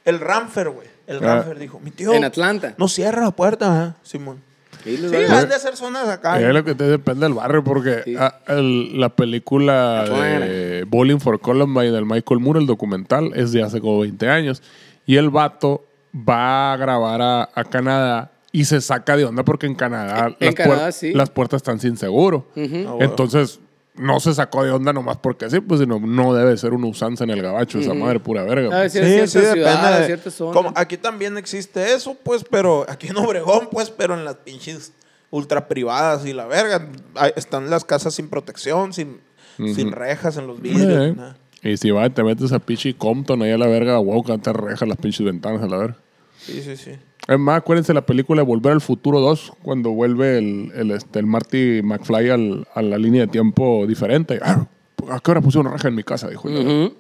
[0.05, 0.87] el Ramfer, güey.
[1.07, 1.35] El Ah.
[1.37, 2.13] Ramfer dijo, mi tío.
[2.13, 2.75] En Atlanta.
[2.77, 4.43] No cierra la puerta, ajá, Simón.
[4.83, 6.39] Sí, Sí, han de ser zonas acá.
[6.41, 8.15] Es lo que te depende del barrio, porque Sí.
[8.17, 13.63] ah, el- la película de Bowling for Columbine del Michael Moore, el documental, es de
[13.63, 14.61] hace como 20 años.
[15.05, 15.83] Y el vato
[16.15, 20.47] va a grabar a, a Canadá y se saca de onda porque en Canadá, En
[20.47, 21.13] las, Canadá, puer- sí.
[21.13, 22.45] las puertas están sin seguro.
[22.49, 22.97] Ah, bueno.
[22.99, 23.59] Entonces,
[23.95, 27.23] no se sacó de onda nomás porque sí, pues sino, no debe ser una usanza
[27.23, 28.75] en el gabacho, esa madre pura verga.
[28.75, 28.93] A ver pues.
[28.93, 30.53] si es cierta ciudad, de- cierta zona.
[30.53, 34.93] como aquí también existe eso, pues, pero aquí en Obregón, pues, pero en las pinches
[35.29, 36.87] ultra privadas y la verga.
[37.15, 39.19] Ahí Están las casas sin protección, sin,
[39.57, 41.17] sin rejas en los vidrios.
[41.17, 41.33] Eh.
[41.63, 44.37] Y si vas y te metes a pinche Compton ahí a la verga, wow, que
[44.37, 45.97] te rejas las pinches ventanas a la verga.
[46.39, 46.91] Sí, sí, sí.
[47.27, 51.19] Es más, acuérdense la película de Volver al Futuro 2, cuando vuelve el, el, este,
[51.19, 54.39] el Marty McFly al- a la línea de tiempo diferente.
[54.41, 54.65] Ah,
[55.09, 56.27] ¿A qué hora puse una raja en mi casa?
[56.29, 56.47] Dijo.
[56.49, 56.93] Ujú.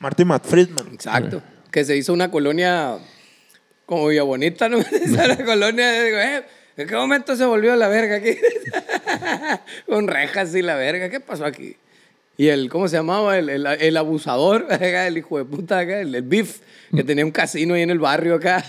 [0.00, 0.86] Marty Matt Friedman.
[0.92, 1.42] Exacto.
[1.70, 2.98] Que se hizo una colonia
[3.86, 4.78] como Villa Bonita, ¿no?
[4.92, 6.02] Esa colonia.
[6.02, 6.44] Digo, eh,
[6.76, 8.30] ¿En qué momento se volvió la verga aquí?
[9.86, 11.10] Con rejas y la verga.
[11.10, 11.76] ¿Qué pasó aquí?
[12.38, 13.36] Y el, ¿cómo se llamaba?
[13.38, 16.60] El, el, el abusador, el hijo de puta, acá, el, el beef,
[16.94, 18.64] que tenía un casino ahí en el barrio acá.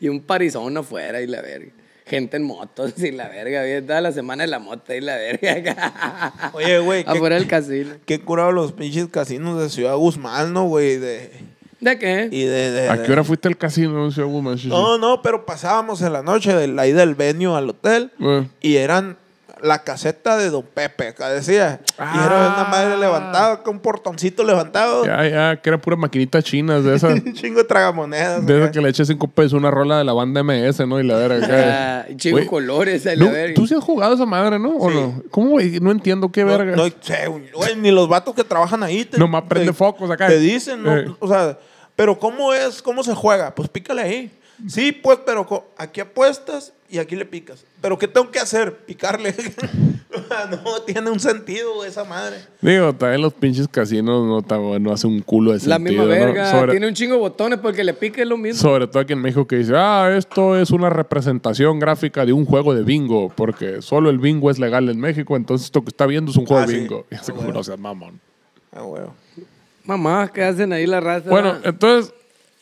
[0.00, 1.72] Y un parizón afuera y la verga.
[2.06, 3.62] Gente en motos y la verga.
[3.62, 6.50] Había toda la semana de la moto y la verga acá.
[6.54, 7.94] Oye, güey, ¿qué- Afuera del casino.
[8.06, 10.98] Qué curado los pinches casinos de Ciudad Guzmán, ¿no, güey?
[10.98, 11.30] De,
[11.80, 12.28] ¿De qué?
[12.30, 14.08] y de, de- ¿A de- qué hora fuiste al casino.
[14.68, 18.46] No, no, pero pasábamos en la noche de ahí del venue al hotel Eh.
[18.60, 19.16] y eran
[19.62, 21.80] la caseta de Don Pepe, acá decía.
[21.88, 22.24] Y Ah.
[22.26, 25.04] era una madre levantada, con un portoncito levantado.
[25.06, 27.14] Ya, ya, que era pura maquinita chinas de esas.
[27.14, 28.44] Un chingo de tragamonedas.
[28.44, 31.00] De esas que le eché cinco pesos una rola de la banda MS, ¿no?
[31.00, 31.46] Y la verga.
[31.46, 32.00] acá.
[32.10, 33.54] Ah, chico Güey, colores, no, la verga.
[33.54, 34.76] Tú sí has jugado esa madre, ¿no?
[34.76, 34.94] ¿O Sí.
[34.96, 35.22] no?
[35.30, 35.80] ¿Cómo, güey?
[35.80, 36.76] No entiendo qué No, verga.
[36.76, 39.04] no sé, güey, ni los vatos que trabajan ahí.
[39.04, 40.26] Te, Nomás prende te- focos acá.
[40.28, 40.96] Te dicen, ¿no?
[40.96, 41.06] Eh.
[41.18, 41.58] O sea,
[41.94, 42.82] pero ¿cómo es?
[42.82, 43.54] ¿Cómo se juega?
[43.54, 44.30] Pues pícale ahí.
[44.68, 47.64] Sí, pues, pero aquí apuestas y aquí le picas.
[47.82, 48.76] ¿Pero qué tengo que hacer?
[48.86, 49.34] Picarle.
[50.50, 52.38] No tiene un sentido esa madre.
[52.62, 55.80] Digo, también los pinches casinos no, tam- no hace un culo de La sentido.
[55.80, 56.08] misma ¿no?
[56.08, 56.50] verga.
[56.50, 58.60] Sobre, Tiene un chingo de botones porque le pique lo mismo.
[58.60, 62.44] sobre todo aquí en México que dice, ah, esto es una representación gráfica de un
[62.46, 66.06] juego de bingo, porque solo el bingo es legal en México, entonces esto que está
[66.06, 66.80] viendo es un juego Ah, de sí.
[66.80, 67.06] bingo.
[67.10, 67.58] Y así Ah, como, bueno.
[67.58, 68.20] no seas mamón.
[68.72, 69.14] Ah, huevo.
[69.84, 71.28] Mamá, ¿qué hacen ahí la raza?
[71.30, 72.12] Bueno, entonces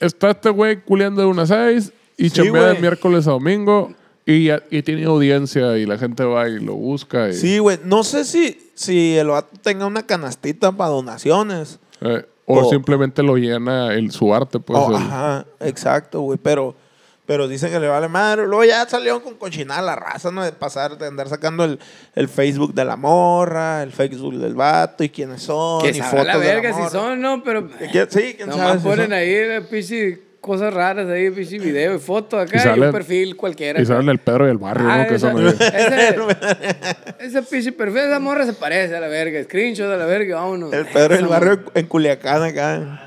[0.00, 3.92] está este güey culeando de una seis y Sí, chambea de miércoles a domingo
[4.26, 7.28] y, y tiene audiencia y la gente va y lo busca.
[7.28, 7.78] Y, Sí, güey.
[7.84, 11.78] No sé si, si el vato tenga una canastita para donaciones.
[12.00, 14.78] eh, o O- simplemente lo llena el, su arte, pues.
[14.82, 16.38] Oh, el- ajá, exacto, güey.
[16.42, 16.74] Pero,
[17.26, 18.42] pero dicen que le vale madre.
[18.46, 20.44] Luego ya salieron con cochinada la raza, ¿no?
[20.44, 21.78] De pasar, de andar sacando el,
[22.14, 25.82] el Facebook de la morra, el Facebook del vato y quiénes son.
[25.82, 27.42] que y fotos la de verga la si son, ¿no?
[27.42, 27.68] Pero.
[27.90, 28.60] ¿Quién- Sí, quién sabe.
[28.60, 29.12] Nomás si ponen son.
[29.14, 33.34] ahí eh, pichi, cosas raras ahí, pichi video y foto acá Y y, un perfil
[33.36, 33.80] cualquiera.
[33.80, 35.08] Y sale el Pedro del barrio, Ah, ¿no?
[35.08, 35.54] Que esa- son ahí.
[37.20, 39.42] ese, pichi perfil, esa morra se parece a la verga.
[39.44, 40.72] Screenshot a la verga, vámonos.
[40.74, 43.00] El Pedro del barrio en Culiacán acá.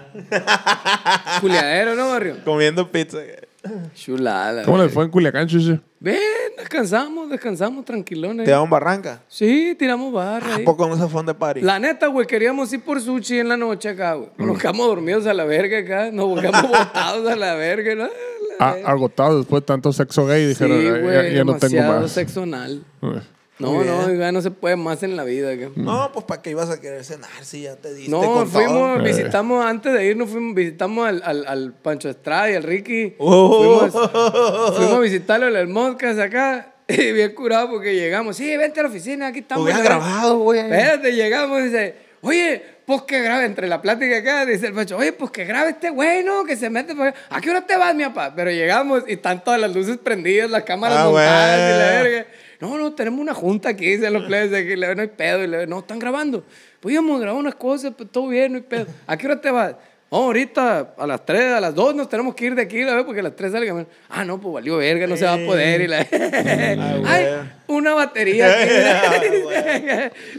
[1.42, 2.38] Culiadero, ¿no, barrio?
[2.44, 3.20] comiendo pizza.
[3.96, 4.52] Chulada.
[4.54, 4.94] la ¿Cómo les verga.
[4.94, 5.80] fue en Culiacán, chuche?
[6.00, 6.18] Ven,
[6.58, 8.46] descansamos, descansamos tranquilones.
[8.46, 9.22] Te damos Barranca.
[9.28, 10.56] Sí, tiramos barra.
[10.56, 11.62] ¿A poco no se fue de party?
[11.62, 14.30] La neta, güey, queríamos ir por sushi en la noche acá, güey.
[14.38, 16.12] Nos quedamos dormidos a la verga acá.
[16.12, 18.04] Nos quedamos botados a la verga, ¿no?
[18.04, 18.10] La
[18.60, 18.90] Ah, verga.
[18.92, 22.02] agotado después de tanto sexo gay, sí, dijeron, "Ya- güey, ya, ya no tengo demasiado
[22.02, 22.12] más.
[22.12, 22.84] sexo anal.
[23.02, 23.22] Eh.
[23.60, 25.52] No, no, ya no se puede más en la vida.
[25.52, 25.70] acá.
[25.76, 28.72] No, pues ¿para qué ibas a querer cenar si ya te diste No, con fuimos,
[28.74, 29.00] todo?
[29.00, 29.04] Eh.
[29.04, 33.16] visitamos, antes de irnos, fuimos, visitamos al, al, al Pancho Estrada y al Ricky.
[33.18, 33.80] Oh.
[33.90, 34.12] Fuimos,
[34.78, 36.74] fuimos a visitarlo en el podcast acá.
[36.90, 38.38] Y bien curado porque llegamos.
[38.38, 39.64] Sí, vente a la oficina, aquí estamos.
[39.66, 40.06] Hubieras la verga".
[40.08, 40.60] grabado, güey.
[40.62, 44.96] Espérate, llegamos y dice, oye, pues que grabe, entre la plática acá, dice el Pancho,
[44.96, 46.46] oye, pues que grabe este güey, ¿no?
[46.46, 47.14] Que se mete por.
[47.30, 48.32] ¿A qué hora te vas, mi papá?
[48.34, 52.26] Pero llegamos y están todas las luces prendidas, las cámaras Ah, montadas y la verga.
[52.60, 55.44] No, no, tenemos una junta aquí, dicen los plebes aquí, le- no hay pedo.
[55.44, 56.44] Y le no, están grabando.
[56.80, 58.88] Pues íbamos a grabar unas cosas, pues todo bien, no hay pedo.
[59.06, 59.76] ¿A qué hora te vas?
[60.10, 62.92] No, ahorita a las 3, a las 2 nos tenemos que ir de aquí, la
[62.92, 63.88] verdad, porque a las 3 salgan.
[64.10, 65.82] Ah, no, pues valió verga, no se va a poder.
[65.82, 65.98] Y la...
[67.06, 67.26] Ay,
[67.68, 68.48] una batería
[69.16, 69.28] aquí.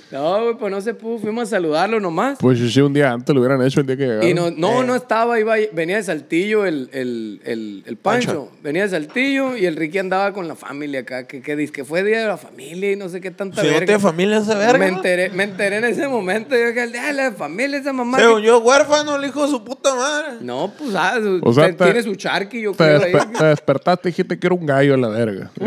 [0.10, 2.38] no, güey, pues no se pudo, fuimos a saludarlo nomás.
[2.40, 4.26] Pues sí, un día antes lo hubieran hecho el día que llegaron.
[4.28, 4.86] Y no, no, Eh.
[4.86, 8.46] no estaba, iba, venía de Saltillo el, el, el, el Pancho.
[8.46, 8.50] Pancho.
[8.62, 12.02] Venía de Saltillo y el Ricky andaba con la familia acá, que, que que fue
[12.04, 13.98] día de la familia y no sé qué tanta Si no verga.
[13.98, 14.78] familia ese verga.
[14.78, 17.92] me, enteré, me enteré en ese momento, yo que el día de la familia, esa
[17.92, 18.18] mamá.
[18.18, 20.28] Según que- yo, huérfano, el hijo su su puta madre.
[20.40, 23.02] No, pues, ah, O sea, te- te- tiene su charqui, yo Te, creo.
[23.02, 23.12] ahí.
[23.12, 25.50] despe- te despertaste y dijiste que era un gallo en la verga.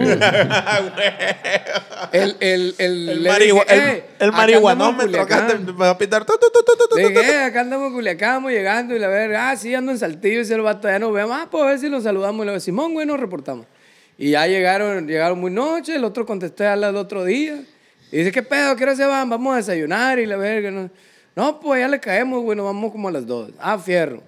[2.12, 5.82] El, el, el, El, marigua- el- "Eh, el acá marihuanómetro en acá te Culiacán".
[5.82, 5.98] va a
[7.22, 7.32] dije.
[7.32, 10.36] "Eh, acá andamos en Culiacán, vamos llegando y la verga, ah, sí, ando en Saltillo,
[10.36, 12.44] y dice el vato, ya nos vemos, ah, pues a ver si nos saludamos.
[12.44, 13.66] Y le digo, Simón, güey, nos reportamos.
[14.18, 17.62] Y ya llegaron, llegaron muy noche, el otro contesté al otro día.
[18.12, 18.76] Y dice, ¿qué pedo?
[18.76, 19.30] ¿Qué hora se van?
[19.30, 20.70] Vamos a desayunar y la verga.
[20.70, 20.90] No,
[21.36, 23.52] no pues ya le caemos, güey, nos vamos como a las dos.
[23.60, 24.22] Ah, fierro.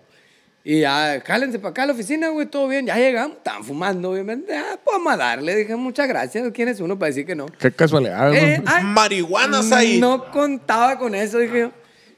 [0.65, 2.85] Y ya, cálense para acá a la oficina, güey, todo bien.
[2.85, 4.55] Ya llegamos, estaban fumando, obviamente.
[4.55, 5.55] Ah, pues vamos a darle.
[5.57, 6.49] Dije, muchas gracias.
[6.53, 7.47] ¿Quién es uno para decir que no?
[7.47, 8.33] Qué casualidad, ¿no?
[8.33, 9.99] Eh, ay, Marihuanas ahí.
[9.99, 11.71] no contaba con eso, dije yo.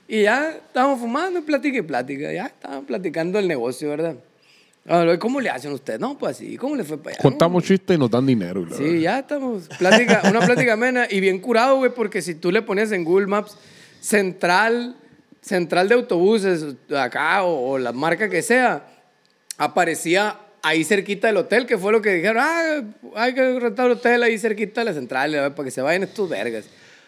[0.08, 2.32] Y ya estábamos fumando, plática y plática.
[2.32, 4.16] Ya estaban platicando el negocio, ¿verdad?
[5.20, 6.00] ¿Cómo le hacen ustedes?
[6.00, 6.58] No, pues así.
[6.58, 7.24] ¿Cómo le fue para allá?
[7.24, 8.62] Contamos chistes y nos dan dinero.
[8.62, 9.68] y la Sí, ya estamos.
[9.80, 13.26] Plática, una plática amena y bien curado, güey, porque si tú le ponías en Google
[13.26, 13.58] Maps
[14.06, 14.96] central,
[15.42, 18.86] central de autobuses, acá, o, o la marca que sea,
[19.58, 22.84] aparecía ahí cerquita del hotel, que fue lo que dijeron, ah,
[23.16, 26.04] hay que rentar hotel ahí cerquita de la central, a ver, para que se vayan
[26.04, 26.66] estos vergas.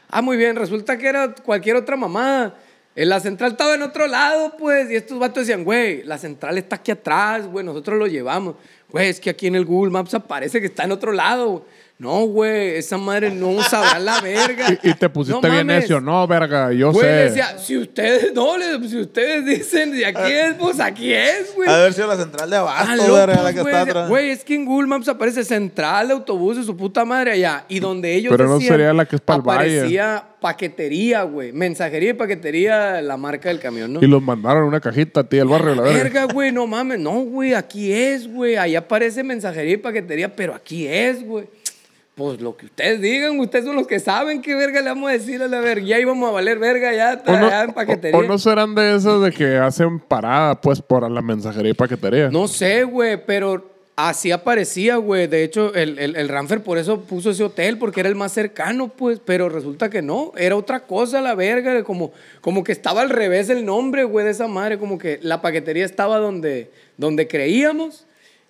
[0.10, 2.56] Ah, muy bien, resulta que era cualquier otra mamada.
[2.96, 6.58] En la central estaba en otro lado, pues, y estos vatos decían, güey, la central
[6.58, 8.56] está aquí atrás, güey, nosotros lo llevamos.
[8.90, 11.64] Güey, es que aquí en el Google Maps aparece que está en otro lado.
[12.00, 14.68] No, güey, esa madre no sabrá la verga.
[14.84, 15.82] Y, y te pusiste No bien mames.
[15.84, 16.00] necio.
[16.00, 17.12] No, verga, yo Güey, sé.
[17.12, 18.54] decía, si ustedes, no,
[18.88, 21.68] si ustedes dicen, de aquí es, pues aquí es, güey.
[21.68, 23.74] Ha de haber sido la central de Ah, abasto, locos, verga, la que güey.
[23.74, 24.10] está atrás.
[24.10, 27.66] Güey, es que en Google Maps aparece central de autobuses, su puta madre allá.
[27.68, 29.80] Y donde ellos Pero no sería la que es pa'l valle.
[29.80, 31.52] Aparecía paquetería, güey.
[31.52, 34.04] Mensajería y paquetería, la marca del camión, ¿no?
[34.04, 36.04] Y los mandaron una cajita a ti del barrio, la verga.
[36.04, 37.00] Verga, güey, no mames.
[37.00, 38.56] No, güey, aquí es, güey.
[38.56, 41.46] Ahí aparece mensajería y paquetería, pero aquí es, güey.
[42.18, 45.14] Pues lo que ustedes digan, ustedes son los que saben qué verga le vamos a
[45.14, 45.86] decir a la verga.
[45.86, 48.18] Ya íbamos a valer verga ya, O no, allá en paquetería.
[48.20, 51.76] o- o no serán de esas de que hacen parada, pues, por la mensajería y
[51.76, 52.30] paquetería.
[52.32, 55.28] No sé, güey, pero así aparecía, güey.
[55.28, 58.32] De hecho, el, el, el Ramfer por eso puso ese hotel, porque era el más
[58.32, 59.22] cercano, pues.
[59.24, 61.84] Pero resulta que no, era otra cosa la verga.
[61.84, 64.80] Como, como que estaba al revés el nombre, güey, de esa madre.
[64.80, 68.06] Como que la paquetería estaba donde, donde creíamos.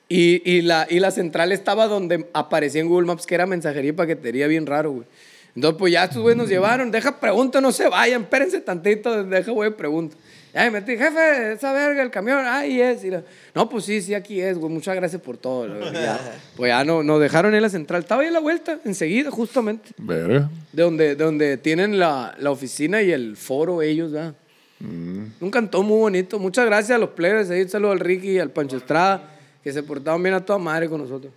[0.10, 3.89] Y, y la, y la central estaba donde aparecía en Google Maps, que era mensajería
[3.89, 5.08] y paquetería, bien raro, güey.
[5.56, 6.91] Entonces, pues ya estos güeyes nos llevaron.
[6.91, 10.15] Deja, pregunto, no se vayan, espérense tantito, deja, güey, pregunto.
[10.54, 13.04] Ya me metí, jefe, esa verga, el camión, ahí es.
[13.04, 15.67] Y la- no, pues sí, sí, aquí es, güey, muchas gracias por todo.
[15.91, 16.20] Ya,
[16.56, 18.02] pues ya no, nos dejaron en la central.
[18.02, 19.89] Estaba ahí a la vuelta, enseguida, justamente.
[19.98, 20.50] Verga.
[20.72, 24.36] De donde, de donde tienen la, la oficina y el foro ellos, ¿verdad?
[24.80, 26.38] Un cantón muy bonito.
[26.39, 27.50] Muchas gracias a los plebes.
[27.50, 30.89] Ahí saludo al Ricky y al Pancho Estrada, que se portaron bien a toda madre
[30.89, 31.34] con nosotros.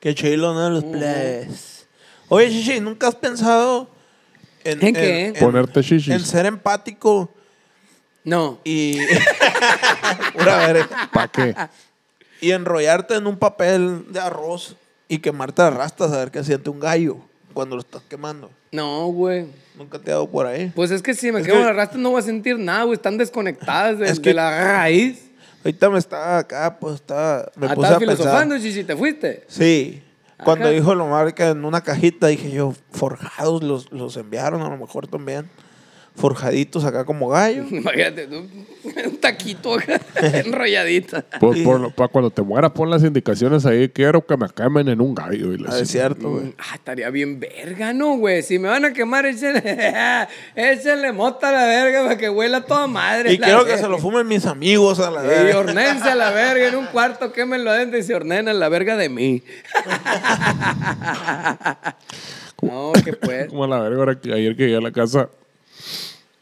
[0.00, 0.68] Qué chilo, ¿no?
[0.70, 1.86] Los plebes.
[2.28, 3.88] Oye, Shishi, ¿nunca has pensado
[4.64, 5.34] en, ¿En qué?
[5.38, 6.12] Ponerte shishis.
[6.12, 7.30] En ser empático
[8.24, 8.58] No.
[8.64, 8.98] y.
[11.12, 11.54] ¿Para qué?
[12.40, 14.76] y enrollarte en un papel de arroz
[15.08, 17.16] y quemarte las rastas a ver qué siente un gallo
[17.54, 18.50] cuando lo estás quemando.
[18.72, 19.46] No, güey.
[19.76, 20.70] Nunca te ha dado por ahí.
[20.74, 22.58] Pues es que si me Es quedo que- en la rasta no voy a sentir
[22.58, 22.96] nada, güey.
[22.96, 25.30] Están desconectadas de, Es que- de la raíz.
[25.66, 27.50] Ahorita me estaba acá, pues estaba.
[27.56, 28.16] Me Ah, puse a pensar.
[28.16, 29.44] filosofando, Chichi, te fuiste.
[29.48, 30.00] Sí.
[30.44, 34.76] Cuando dijo lo marca en una cajita, dije yo, forjados los, los enviaron, a lo
[34.76, 35.50] mejor también.
[36.16, 37.64] Forjaditos acá como gallo.
[37.70, 38.46] Imagínate, tú,
[39.06, 40.00] un taquito acá,
[40.44, 41.22] enrolladita.
[41.38, 43.88] Por, por lo- pa' cuando te mueras, pon las indicaciones ahí.
[43.90, 45.52] Quiero que me quemen en un gallo.
[45.54, 46.54] Y Ah, es cierto, güey.
[46.58, 48.42] Ah, estaría bien verga, ¿no, güey?
[48.42, 49.62] Si me van a quemar, échenle,
[50.56, 53.32] échenle mota a la verga para que huela toda madre.
[53.34, 53.82] Y quiero que verga.
[53.82, 55.54] se lo fumen mis amigos a la Y vez.
[55.54, 59.08] ornense a la verga en un cuarto, quémenlo adentro y se ordenan la verga de
[59.10, 59.42] mí.
[62.62, 63.48] no, que pues.
[63.48, 65.28] Como a la verga, ahora que ayer que llegué a la casa,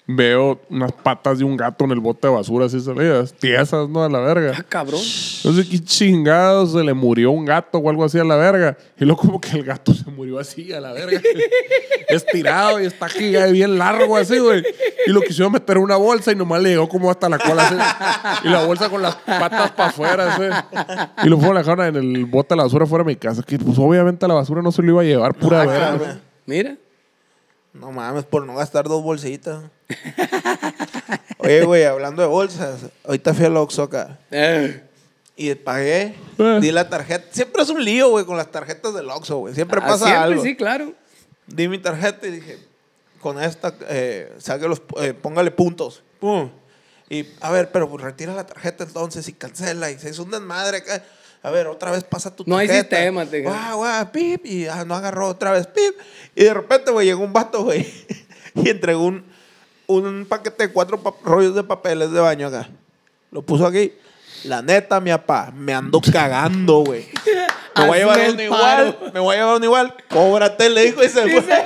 [0.07, 3.33] veo unas patas de un gato en el bote de basura así salidas.
[3.33, 4.05] Tiesas, ¿no?
[4.05, 4.63] A la Ah, verga.
[4.69, 5.01] cabrón.
[5.45, 8.77] No sé qué chingados se le murió un gato o algo así a la verga.
[8.99, 11.21] Y luego como que el gato se murió así a la verga.
[12.09, 14.63] Estirado y está aquí ya bien largo así, güey.
[15.07, 17.67] Y lo quisieron meter en una bolsa y nomás le llegó como hasta la cola
[17.67, 18.47] así.
[18.49, 20.45] Y la bolsa con las patas para afuera así.
[21.25, 23.43] Y lo fueron a dejar en el bote de la basura fuera de mi casa.
[23.43, 25.87] Que pues obviamente la basura no se lo iba a llevar pura Ah, verga.
[25.91, 26.21] cabrón.
[26.47, 26.77] Mira.
[27.75, 29.65] No mames, por no gastar dos bolsitas.
[31.39, 34.83] Oye, güey, hablando de bolsas, ahorita fui al Oxxo acá Eh,
[35.37, 36.59] y pagué, Eh.
[36.61, 37.27] di la tarjeta.
[37.33, 39.55] Siempre es un lío, güey, con las tarjetas del Oxxo, güey.
[39.55, 40.43] Siempre ah, pasa siempre, algo.
[40.43, 40.93] sí, claro.
[41.47, 42.59] Di mi tarjeta y dije,
[43.21, 46.03] con esta, eh, saque los, eh, póngale puntos.
[46.21, 46.51] Pum.
[47.11, 49.91] Y, a ver, pero pues, retira la tarjeta entonces y cancela.
[49.91, 51.03] Y se hizo un desmadre acá.
[51.45, 52.97] A ver, otra vez pasa tu No hay tarjeta.
[52.97, 53.43] sistema, te.
[53.43, 54.47] Guau, guau, pip.
[54.47, 55.95] Y ah, no agarró otra vez, pip.
[56.35, 57.87] Y de repente, güey, llegó un vato, güey.
[58.55, 59.25] y entregó un,
[59.87, 62.69] un paquete de cuatro pa- rollos de papeles de baño acá.
[63.31, 63.93] Lo puso aquí.
[64.45, 67.07] La neta, mi papá, me ando cagando, güey.
[67.77, 68.99] Me voy a llevar uno igual.
[69.13, 69.95] Me voy a llevar uno igual.
[70.09, 71.65] Cóbrate, le dijo y se fue.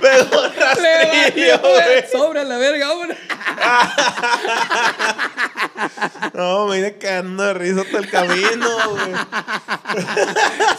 [0.00, 2.08] Pegó un rastrillo, güey.
[2.10, 3.16] Sobra la verga, hombre.
[6.34, 9.12] No, me vine cagando de risa hasta el camino, güey.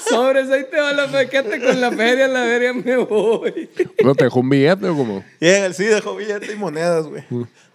[0.10, 1.30] Sobres, ahí te va la.
[1.30, 3.70] Quédate con la feria, la feria me voy.
[4.04, 5.24] ¿No te dejó un billete o como?
[5.40, 7.24] Y en el sí dejó billetes y monedas, güey.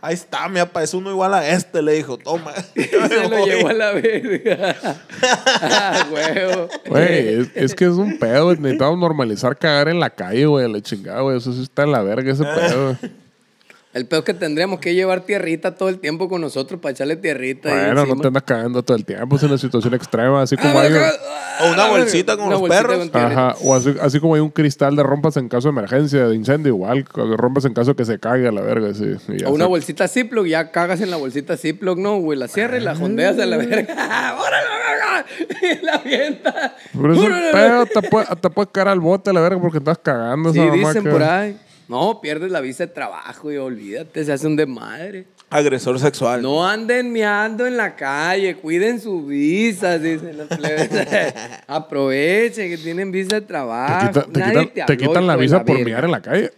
[0.00, 2.52] Ahí está, mi papá, es uno igual a este, le dijo, toma.
[2.76, 4.76] Se lo llevó a la verga.
[5.22, 6.68] ah, huevo.
[6.88, 8.58] Güey, es, es que es un pedo, güey.
[8.58, 10.64] Necesitamos normalizar cagar en la calle, güey.
[10.88, 11.36] Chingada, güey.
[11.38, 12.96] Eso sí está en la verga, ese pedo.
[13.94, 17.16] El peor es que tendríamos que llevar tierrita todo el tiempo con nosotros para echarle
[17.16, 17.70] tierrita.
[17.70, 19.36] Bueno, no te andas cagando todo el tiempo.
[19.36, 20.42] Es una situación extrema.
[20.42, 20.92] Así Ah, como hay.
[20.94, 21.10] ah,
[21.62, 21.98] O una verga.
[21.98, 23.08] bolsita Una los bolsita perros.
[23.08, 23.22] con.
[23.22, 26.34] Ajá, o así, así como hay un cristal de rompas en caso de emergencia, de
[26.36, 29.04] incendio, igual, rompas en caso de que se caiga la verga, sí.
[29.46, 32.38] O una se- bolsita Ziploc, ya cagas en la bolsita Ziploc, no, güey.
[32.38, 33.94] La cierras y la jondeas a la verga.
[34.38, 34.66] ¡Órale,
[35.62, 36.76] Y la avienta.
[36.92, 39.78] Pero es un ¡Órale, pedo, te puede, te puede caer al bote la verga porque
[39.78, 41.56] estás cagando Sí, esa mamá dicen que- por ahí.
[41.88, 45.24] No, pierdes la visa de trabajo y olvídate, se hace un desmadre.
[45.48, 46.42] Agresor sexual.
[46.42, 50.90] No anden meando en la calle, cuiden sus visas, dicen los plebes.
[51.66, 54.08] Aprovechen que tienen visa de Te, trabajo.
[54.08, 56.52] quita- te Nadie quitan, te te habló, quitan la visa por mirar en la calle.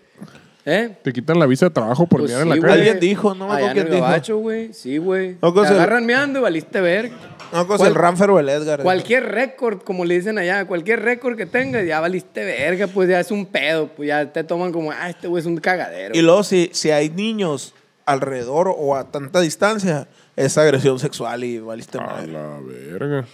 [0.66, 0.96] ¿Eh?
[1.02, 2.74] Te quitan la visa de trabajo por Pues mirar sí, en la calle.
[2.80, 4.02] Alguien dijo, no me acuerdo quién dijo.
[4.02, 4.72] gabacho, güey.
[4.74, 5.36] Sí, güey.
[5.40, 7.14] No, Te agarran meando y valiste verga.
[7.52, 8.82] No, cosa ¿Cuál- el Ranfer o el Edgar.
[8.82, 13.18] Cualquier récord, como le dicen allá, cualquier récord que tengas, ya valiste verga, pues ya
[13.20, 16.14] es un pedo, pues ya te toman como, ah, este güey es un cagadero.
[16.16, 17.74] Y luego, si, si hay niños
[18.06, 22.32] alrededor o a tanta distancia, es agresión sexual y valiste A madre.
[22.32, 23.26] la verga.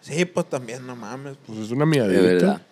[0.00, 1.36] Sí, pues también, no mames.
[1.46, 2.20] Pues es una De miadita.
[2.22, 2.62] verdad.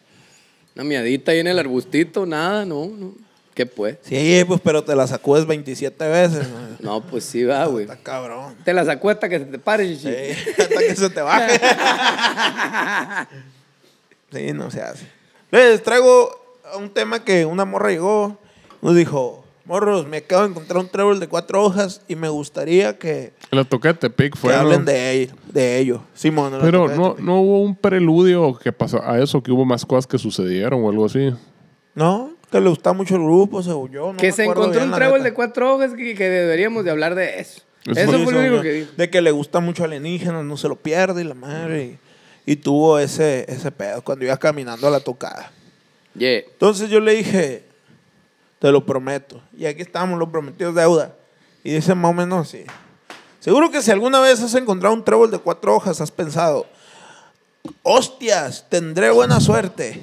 [0.74, 3.14] Una miadita ahí en el arbustito, nada, no, no.
[3.58, 3.98] ¿Qué pues?
[4.02, 6.48] Sí, pues, pero te la sacudes 27 veces.
[6.48, 6.58] ¿no?
[6.78, 7.86] No, pues sí va, güey.
[7.86, 8.54] Está cabrón.
[8.64, 10.08] Te la sacuesta que se te pare, chichi.
[10.12, 11.60] Sí, hasta que se te baje.
[14.32, 15.08] sí, no se hace.
[15.50, 16.30] Les traigo
[16.76, 18.38] un tema que una morra llegó,
[18.80, 22.96] nos dijo, morros, me acabo de encontrar un trébol de cuatro hojas y me gustaría
[22.96, 24.52] que, La toqué de Tepic que fue.
[24.52, 24.60] ¿no?
[24.60, 25.34] hablen de ello.
[25.52, 26.02] De ello.
[26.14, 29.84] Simón, la Pero no, no hubo un preludio que pasó a eso, que hubo más
[29.84, 31.34] cosas que sucedieron o algo así.
[31.96, 34.12] No, que le gusta mucho el grupo, según yo.
[34.12, 36.90] no que me se encontró bien, un trébol de cuatro hojas que, que deberíamos de
[36.90, 37.62] hablar de eso.
[37.86, 38.90] Eso Eso fue- fue lo único que dijo.
[38.96, 41.98] De que le gusta mucho alienígenas, no se lo pierde y la madre.
[42.46, 45.50] Y, y tuvo ese, ese pedo cuando iba caminando a la tocada.
[46.14, 46.38] Yeah.
[46.40, 47.64] Entonces yo le dije,
[48.58, 49.40] te lo prometo.
[49.56, 51.14] Y aquí estamos, los prometidos deuda.
[51.64, 52.64] Y dice más o menos así.
[53.40, 56.66] Seguro que si alguna vez has encontrado un trébol de cuatro hojas, has pensado,
[57.82, 60.02] hostias, tendré buena suerte.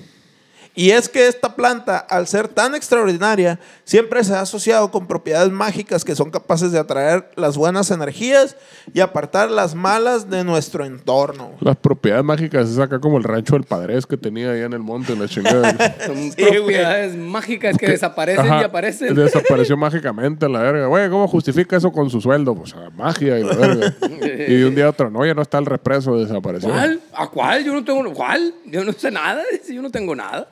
[0.75, 5.49] Y es que esta planta, al ser tan extraordinaria, siempre se ha asociado con propiedades
[5.51, 8.57] mágicas que son capaces de atraer las buenas energías
[8.93, 11.51] y apartar las malas de nuestro entorno.
[11.61, 14.79] Las propiedades mágicas es acá como el rancho del Padres que tenía ahí en el
[14.79, 15.71] monte, la chingada.
[16.05, 16.51] Son Sí, güey.
[16.57, 19.15] propiedades mágicas que desaparecen Ajá, y aparecen.
[19.15, 20.87] Desapareció mágicamente la verga.
[20.87, 22.53] Güey, ¿cómo justifica eso con su sueldo?
[22.53, 23.93] Pues a magia y la verga.
[24.11, 26.69] y de un día a otro, no, ya no está el represo, desapareció.
[26.69, 26.99] ¿Cuál?
[27.13, 27.63] ¿A cuál?
[27.63, 28.13] Yo no tengo.
[28.13, 28.53] ¿Cuál?
[28.65, 29.41] Yo no sé nada.
[29.69, 30.49] Yo no tengo nada.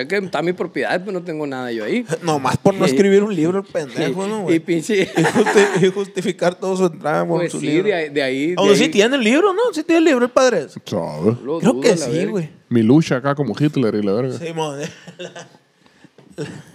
[0.00, 2.04] Cheque, está mi propiedad, pero no tengo nada yo ahí.
[2.22, 4.58] Nomás por no escribir un libro, el pendejo, ¿no, y güey?
[4.60, 5.02] pinche.
[5.16, 7.88] y, justi- y justificar todo su entrada con Pues su sí, libro.
[7.88, 8.08] de ahí.
[8.10, 9.60] De ahí, de Aunque sí ahí tiene el libro, ¿no?
[9.72, 10.68] Sí tiene el libro el padre.
[10.68, 10.80] ¿Sabe?
[10.84, 12.50] Creo dudo, que sí, güey.
[12.68, 14.38] Mi lucha acá como Hitler y la verga.
[14.38, 14.78] Sí, mon.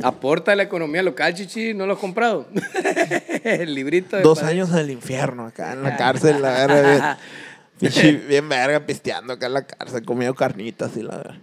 [0.01, 1.73] Aporta a la economía local, chichi.
[1.73, 2.47] ¿No lo has comprado?
[3.43, 4.23] el librito de.
[4.23, 4.53] Dos padre.
[4.55, 7.17] años del infierno acá en la cárcel, la verga.
[8.27, 11.39] Bien verga pisteando acá en la cárcel, comiendo carnitas y la verga.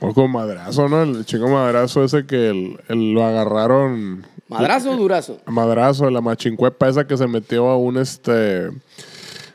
[0.00, 1.02] O con madrazo, ¿no?
[1.02, 4.24] El chico madrazo ese que el- el- lo agarraron.
[4.48, 5.38] ¿Madrazo o durazo?
[5.46, 8.70] Madrazo, la machincuepa esa que se metió a un este.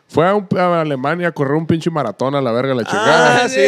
[0.10, 3.44] Fue a, un- a Alemania a correr un pinche maratón a la verga, la chingada.
[3.44, 3.60] Ah, sí.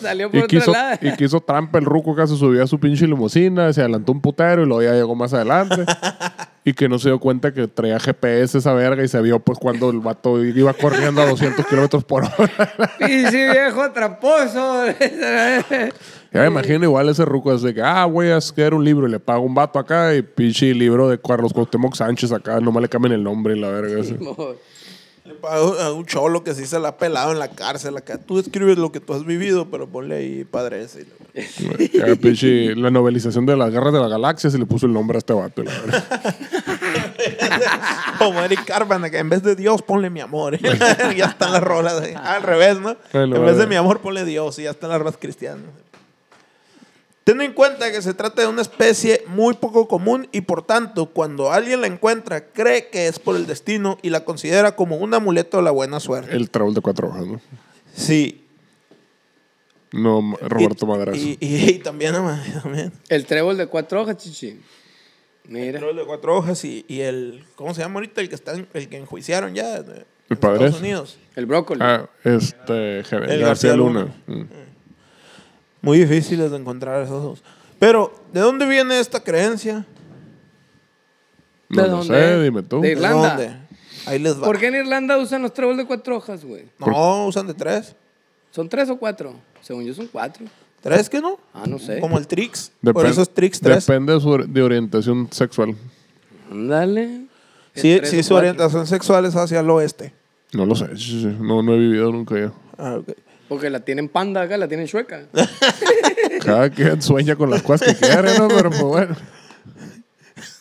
[0.00, 0.98] Salió por Y otro quiso, lado.
[1.02, 4.20] y quiso trampa el ruco que se subió a su pinche limusina, se adelantó un
[4.20, 5.84] putero y luego ya llegó más adelante.
[6.64, 9.58] y que no se dio cuenta que traía GPS esa verga y se vio pues
[9.58, 12.72] cuando el vato iba corriendo a 200 kilómetros por hora.
[13.00, 14.84] Pinche viejo tramposo.
[14.86, 19.08] ya me imagino igual ese ruco es de que, ah, voy a hacer un libro
[19.08, 22.82] y le pago un vato acá y pinche libro de Carlos Cuauhtémoc Sánchez acá, nomás
[22.82, 24.00] le cambian el nombre y la verga.
[24.00, 24.16] ese.
[25.48, 28.18] A un cholo que sí se la ha pelado en la cárcel acá.
[28.18, 31.06] Tú escribes lo que tú has vivido, pero ponle ahí padre ese.
[31.78, 35.18] y la la novelización de las guerras de las galaxias y le puso el nombre
[35.18, 35.62] a este vato.
[35.62, 35.72] la.
[38.18, 40.58] Como Eric Carvan, que en vez de Dios ponle mi amor.
[41.16, 42.00] ya están las rolas.
[42.00, 42.14] ahí.
[42.16, 42.96] Al revés, ¿no?
[43.12, 45.62] Bueno, en vez de mi amor ponle Dios y ya están las rolas cristianas.
[47.24, 51.06] Ten en cuenta que se trata de una especie muy poco común y por tanto,
[51.06, 55.14] cuando alguien la encuentra, cree que es por el destino y la considera como un
[55.14, 56.34] amuleto de la buena suerte.
[56.34, 57.40] El trébol de cuatro hojas, ¿no?
[57.94, 58.44] Sí.
[59.92, 61.18] No, Roberto y, Madrazo.
[61.18, 62.14] Y, y- y también,
[62.62, 62.92] también.
[63.08, 64.58] El trébol de cuatro hojas, chichi.
[65.48, 65.80] Mira.
[65.80, 68.20] El de cuatro hojas y, y el, ¿cómo se llama ahorita?
[68.20, 70.64] El que está en- el que enjuiciaron ya de- en padre?
[70.64, 71.18] Estados Unidos.
[71.36, 71.80] El brócoli.
[71.82, 74.14] Ah, este, El García, García Luna.
[74.26, 74.40] Luna.
[74.40, 74.71] Mm.
[75.82, 77.42] Muy difíciles de encontrar esos dos.
[77.78, 79.84] Pero, ¿de dónde viene esta creencia?
[81.68, 82.14] No ¿De lo dónde?
[82.14, 82.80] sé, dime tú.
[82.80, 83.28] De ¿De Irlanda.
[83.36, 83.56] dónde?
[84.06, 84.44] Ahí les va.
[84.46, 86.64] ¿Por qué en Irlanda usan los tréboles de cuatro hojas, güey?
[86.78, 87.94] No, usan de tres.
[88.50, 89.34] ¿Son tres o cuatro?
[89.60, 90.44] Según yo son cuatro.
[90.80, 91.38] ¿Tres que no?
[91.54, 92.00] Ah, no sé.
[92.00, 92.72] Como el Trix.
[92.82, 93.86] Por Depen- eso es Trix 3.
[93.86, 95.76] Depende de su or- de orientación sexual.
[96.50, 97.26] Ándale.
[97.74, 98.48] Sí, Tres sí, o su cuatro.
[98.50, 100.12] orientación sexual es hacia el oeste.
[100.52, 100.88] No lo sé.
[100.96, 102.52] sí, sí, No, no he vivido nunca yo.
[102.76, 103.16] Ah, ok.
[103.52, 105.24] Porque la tienen panda acá, la tienen chueca.
[106.42, 108.48] Cada quien sueña con las cosas que quiere, ¿no?
[108.48, 109.14] Pero pues bueno.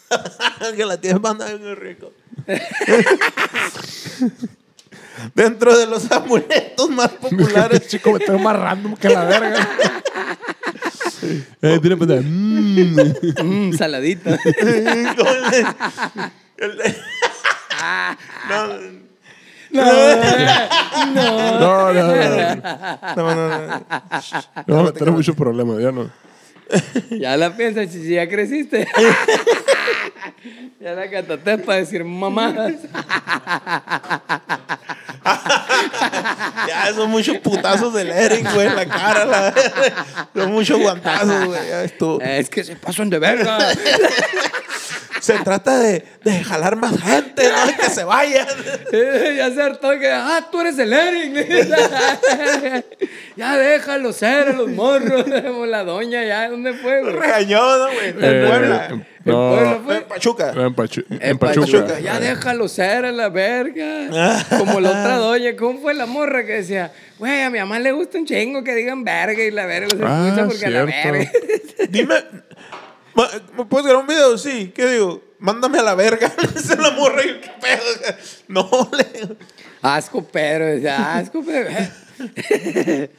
[0.76, 2.12] que la tiene banda es muy rico.
[5.34, 9.70] Dentro de los amuletos más populares, Chico, me estoy más random que la verga.
[11.62, 11.96] eh, tiene.
[11.96, 13.14] Mm.
[13.70, 14.38] Mmm, saladita.
[14.38, 14.68] Con
[16.58, 16.96] el- el-
[18.50, 19.01] no,
[19.72, 19.84] no,
[21.14, 21.60] no.
[21.60, 22.56] No, no, no.
[23.16, 23.86] no, no, no.
[24.68, 26.10] No, no tengo muchos problemas, ya no.
[27.10, 28.88] Ya la piensas, chichi, ya creciste.
[30.80, 32.74] ya la cataste para decir mamadas.
[36.68, 39.26] Ya, son muchos putazos del Eric, güey, en la cara.
[39.26, 39.54] La,
[40.36, 41.68] son muchos guantazos, güey.
[41.68, 42.20] Ya estuvo.
[42.22, 43.60] Es que se pasan de verga.
[45.22, 48.48] Se trata de, de jalar más gente, no de que se vayan.
[49.38, 51.32] ya se hartó que, ah, tú eres el Eric.
[53.36, 55.26] ya déjalo ser a los morros.
[55.68, 57.14] La doña, ya, ¿dónde fue, güey?
[57.14, 58.10] Regañó, ¿no, güey?
[58.10, 58.88] En Eh, Puebla.
[59.24, 59.98] El no, pueblo fue.
[59.98, 60.50] En Pachuca.
[60.52, 61.66] en, Pachu- en En Pachuca.
[61.82, 62.00] Pachuca.
[62.00, 64.44] Ya déjalo ser a la verga.
[64.58, 65.56] Como la otra doña.
[65.56, 68.74] ¿Cómo fue la morra que decía, güey, a mi mamá le gusta un chingo que
[68.74, 71.12] digan verga y la verga los Ah, escucha porque a la cierto.
[71.12, 71.32] verga.
[71.90, 72.71] Dime, ma- ¿me
[73.14, 74.38] puedes grabar un video?
[74.38, 75.22] Sí, ¿qué digo?
[75.40, 76.32] Mándame a la verga.
[76.56, 77.24] Es la morra.
[77.24, 77.84] y ¿Qué pedo?
[78.48, 79.38] No, le...
[79.82, 81.72] Asco Pedro, asco Pedro.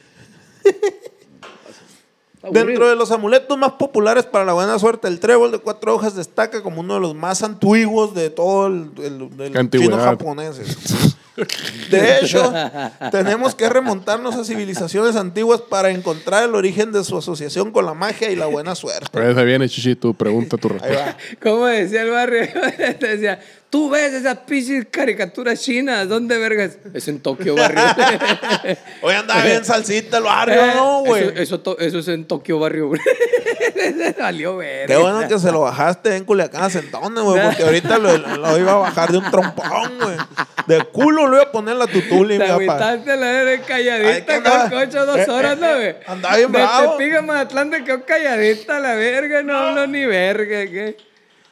[2.51, 6.15] Dentro de los amuletos más populares para la buena suerte, el trébol de cuatro hojas
[6.15, 9.97] destaca como uno de los más antiguos de todo el, el, Antigüedad.
[9.97, 11.15] chino japoneses.
[11.89, 12.53] De hecho,
[13.11, 17.93] tenemos que remontarnos a civilizaciones antiguas para encontrar el origen de su asociación con la
[17.93, 19.07] magia y la buena suerte.
[19.11, 21.05] Pues ahí viene, Chichi, tu pregunta, tu respuesta.
[21.05, 21.17] va.
[21.41, 22.47] Como decía el barrio,
[22.99, 23.39] te decía,
[23.73, 26.77] tú ves esas pinches caricaturas chinas, ¿dónde vergas?
[26.93, 27.81] Es en Tokio, barrio.
[29.01, 31.23] Hoy andaba bien salsita el barrio, ¿no, güey?
[31.23, 32.91] Eso, eso, to- eso es en Tokio, barrio.
[34.19, 34.85] Valió ver.
[34.85, 38.59] Qué bueno que se lo bajaste en Culiacán a Centones, güey, porque ahorita lo, lo
[38.59, 40.17] iba a bajar de un trompón, güey.
[40.67, 42.91] De culo lo iba a poner la tutuli, mi Te papá.
[42.91, 45.87] a la que calladita andaba- con cocho dos eh, horas, eh, ¿no, güey?
[45.87, 46.97] eh, andaba bien De bravo.
[46.97, 50.95] Tepic a Mazatlán te quedó calladita la verga, no hablo ni verga, ¿qué?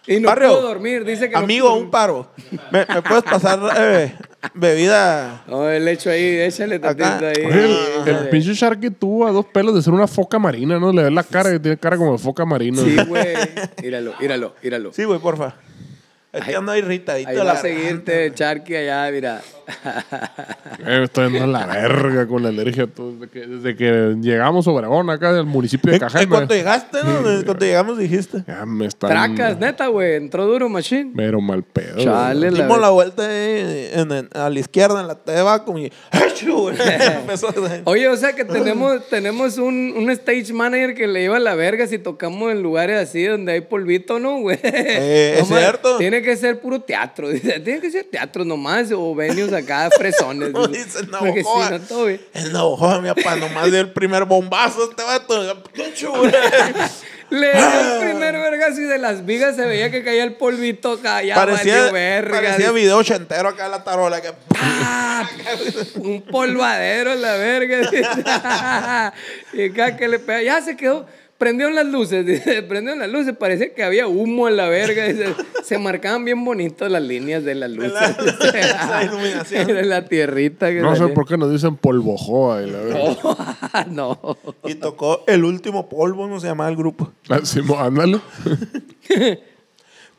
[0.07, 2.31] Y no Barrio, pudo dormir, dice que no Amigo, pudo un paro.
[2.71, 4.15] ¿Me, me puedes pasar eh,
[4.55, 5.43] bebida?
[5.47, 7.33] No, el hecho ahí, échale tantito ahí.
[7.37, 7.53] El,
[8.07, 8.29] el Dale.
[8.31, 10.91] pinche Sharky tuvo a dos pelos de ser una foca marina, ¿no?
[10.91, 12.81] Le ves la cara, que tiene cara como de foca marina.
[12.81, 13.27] Sí, güey.
[13.81, 14.91] Míralo, míralo, míralo.
[14.93, 15.55] Sí, güey, porfa.
[16.33, 17.29] Es que ando irritadito.
[17.29, 19.41] Ahí va la a seguirte, Charqui, allá, mira.
[20.83, 22.87] Eh, estoy dando la verga con la alergia.
[22.87, 26.29] todo, Desde que, desde que llegamos a Obregón, acá del municipio de En, en Cajeme.
[26.29, 27.29] cuanto llegaste, ¿no?
[27.29, 28.43] En cuanto llegamos dijiste.
[28.47, 29.09] Ya me están...
[29.11, 30.15] Tracas, neta, güey.
[30.15, 31.11] Entró duro, machine.
[31.13, 32.03] Mero mal pedo.
[32.03, 35.77] Chale, la Dimos la vuelta ahí en- en- a la izquierda en la Teba como
[37.85, 41.85] Oye, o sea que tenemos, tenemos un, un stage manager que le lleva la verga
[41.87, 44.57] si tocamos en lugares así donde hay polvito, ¿no, güey?
[44.63, 45.97] Eh, es cierto.
[45.97, 47.29] Tiene que ser puro teatro.
[47.31, 49.60] Tiene que ser teatro nomás o venues acá
[49.97, 50.49] fresones.
[50.53, 51.05] Como dice.
[51.11, 51.69] Navajoa.
[51.71, 52.21] no, todo bien.
[52.33, 55.41] El Navajoa, mi papá, nomás dio el primer bombazo este vato.
[57.31, 60.91] Le dio el primer vergazo y de las vigas se veía que caía el polvito
[60.91, 61.23] acá.
[61.23, 62.41] Ya parecía valió verga.
[62.41, 64.21] parecía video ochentero acá en la tarola.
[64.21, 65.25] Que, ¡Ah!
[65.95, 67.89] Un polvadero la verga.
[69.53, 70.41] y acá que le pega.
[70.43, 71.05] Ya se quedó.
[71.41, 75.05] Prendieron las luces, dice, prendieron las luces, parecía que había humo en la verga.
[75.07, 75.33] dice.
[75.63, 77.93] Se marcaban bien bonitas las líneas de las luces.
[77.93, 78.09] la-
[78.59, 79.67] esa iluminación.
[79.71, 82.61] Era la tierrita que No sé por qué nos dicen polvojoa.
[82.61, 83.87] Y la verdad.
[83.89, 84.37] no.
[84.65, 87.11] y tocó El Último Polvo, no se llamaba el grupo.
[87.27, 88.19] Así, mo- ándale.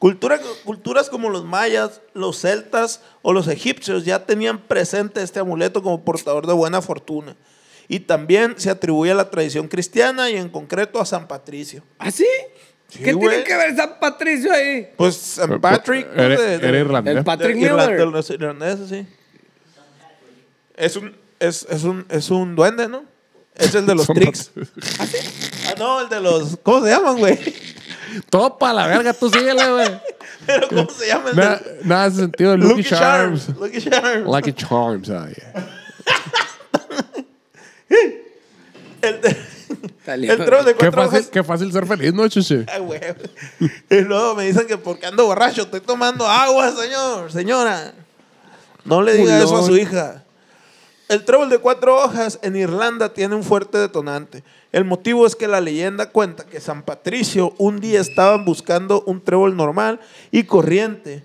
[0.01, 5.85] Cultura- culturas como los mayas, los celtas o los egipcios ya tenían presente este amuleto
[5.85, 7.37] como portador de buena fortuna.
[7.95, 11.83] Y también se atribuye a la tradición cristiana y en concreto a San Patricio.
[11.99, 12.27] ¿Ah, sí?
[12.89, 13.29] Sí, ¿Qué güey.
[13.29, 14.89] tiene que ver San Patricio ahí?
[14.97, 16.07] Pues San Patrick.
[16.07, 17.17] pues, Era, de- de- era irlandés.
[17.19, 18.01] El Patrick de Miller.
[18.31, 19.07] irlandeses, sí.
[20.77, 23.05] Es un, es, es un, es un duende, ¿no?
[23.57, 24.51] Es el de los tricks.
[25.69, 26.57] Ah, no, el de los.
[26.63, 27.39] ¿Cómo se llaman, güey?
[28.31, 29.89] Todo para la verga, tú síguele, güey.
[30.47, 32.57] Pero ¿cómo se llama el Nada, de nada hace sentido.
[32.57, 33.49] Lucky, Charms.
[33.61, 34.27] Lucky Charms.
[34.27, 35.82] Lucky Charms, ah, yeah.
[40.07, 41.31] El, el troll de Qué cuatro fácil, hojas.
[41.31, 42.67] qué fácil ser feliz, ¿no, chuche?
[42.69, 43.01] Ay, güey.
[43.91, 47.95] Y luego me dicen que porque ando borracho, estoy tomando agua, señor, señora.
[48.85, 50.23] No le diga eso a su hija.
[51.09, 54.45] El trébol de cuatro hojas en Irlanda tiene un fuerte detonante.
[54.73, 59.21] El motivo es que la leyenda cuenta que San Patricio un día estaban buscando un
[59.23, 61.23] trébol normal y corriente,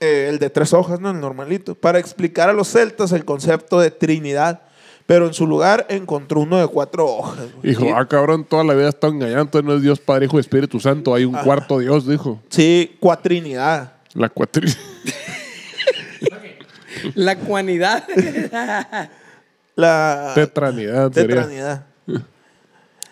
[0.00, 1.10] eh, el de tres hojas, ¿no?
[1.10, 4.62] El normalito, para explicar a los celtas el concepto de Trinidad.
[5.06, 7.46] Pero en su lugar encontró uno de cuatro hojas.
[7.56, 7.74] güey.
[7.74, 9.42] Dijo, ah, cabrón, toda la vida está engañando.
[9.42, 11.14] Entonces no es Dios, Padre, Hijo y Espíritu Santo.
[11.14, 12.40] Hay un cuarto Dios, dijo.
[12.48, 13.92] Sí, cuatrinidad.
[14.14, 14.72] La cuatri...
[17.14, 18.04] La cuanidad.
[19.76, 21.36] La Tetranidad sería.
[21.36, 21.86] tetranidad.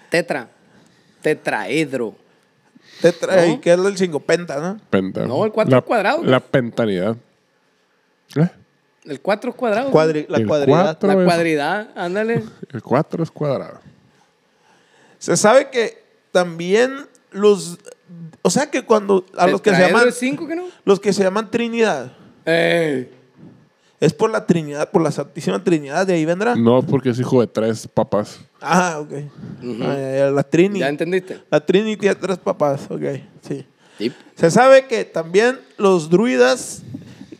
[0.09, 0.49] Tetra.
[1.21, 2.15] Tetraedro.
[3.01, 3.53] Tetra, ¿No?
[3.53, 4.81] y que es el cinco penta, ¿no?
[4.89, 5.27] Penta.
[5.27, 6.23] No, el cuatro La- cuadrado.
[6.25, 7.17] La pentanidad.
[8.37, 8.49] ¿Eh?
[9.05, 9.91] El 4 cuadrado.
[9.91, 10.99] Cuadri- la El cuadridad.
[11.03, 12.45] La es- cuadridad, ándale.
[12.73, 13.81] El 4 es cuadrado.
[15.19, 17.79] Se sabe que también los.
[18.43, 19.25] O sea que cuando.
[19.37, 20.09] A los que se llaman.
[20.09, 20.65] es 5, ¿qué no?
[20.85, 22.13] Los que se llaman Trinidad.
[22.45, 23.11] Ey.
[24.01, 26.57] Es por la Trinidad, por la Santísima Trinidad, de ahí vendrá.
[26.57, 28.41] No, porque es hijo de tres papás.
[28.61, 29.13] Ah, ok.
[29.81, 30.81] Ah, la Trini.
[30.81, 31.41] ¿Ya entendiste?
[31.49, 33.03] La Trini tiene tres papás, ok.
[33.49, 33.65] Sí.
[33.99, 34.13] Sí.
[34.35, 36.83] Se sabe que también los druidas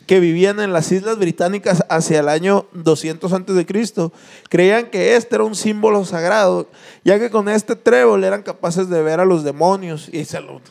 [0.05, 4.11] que vivían en las islas británicas hacia el año 200 antes de Cristo
[4.49, 6.69] creían que este era un símbolo sagrado,
[7.03, 10.61] ya que con este trébol eran capaces de ver a los demonios y se lo,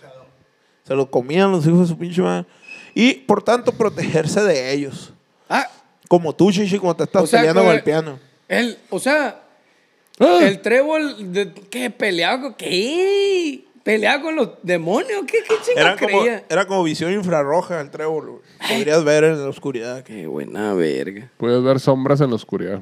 [0.86, 2.46] se lo comían los hijos de su pinche madre
[2.94, 5.12] y por tanto protegerse de ellos.
[5.48, 5.66] Ah,
[6.08, 8.18] Como tú, Shishi, cuando te estás O sea, peleando con el- el piano.
[8.48, 9.40] el, o sea,
[10.20, 10.40] Ah.
[10.42, 11.88] el trébol, de, ¿qué?
[11.88, 13.64] ¿Peleaba con qué?
[13.82, 15.22] ¿Peleaba con los demonios?
[15.26, 16.44] ¿Qué, qué chinga Era como, creía?
[16.48, 18.30] era como visión infrarroja el trébol.
[18.30, 18.42] güey.
[18.76, 20.02] Podrías ver en la oscuridad.
[20.04, 21.30] Qué buena verga.
[21.36, 22.80] Puedes ver sombras en la oscuridad.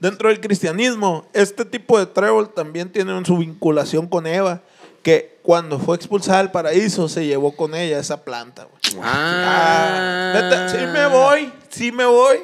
[0.00, 4.62] Dentro del cristianismo, este tipo de trébol también tiene su vinculación con Eva,
[5.02, 8.64] que cuando fue expulsada del paraíso se llevó con ella esa planta.
[8.64, 9.02] güey.
[9.04, 12.38] Ah, neta, sí me voy, sí me voy,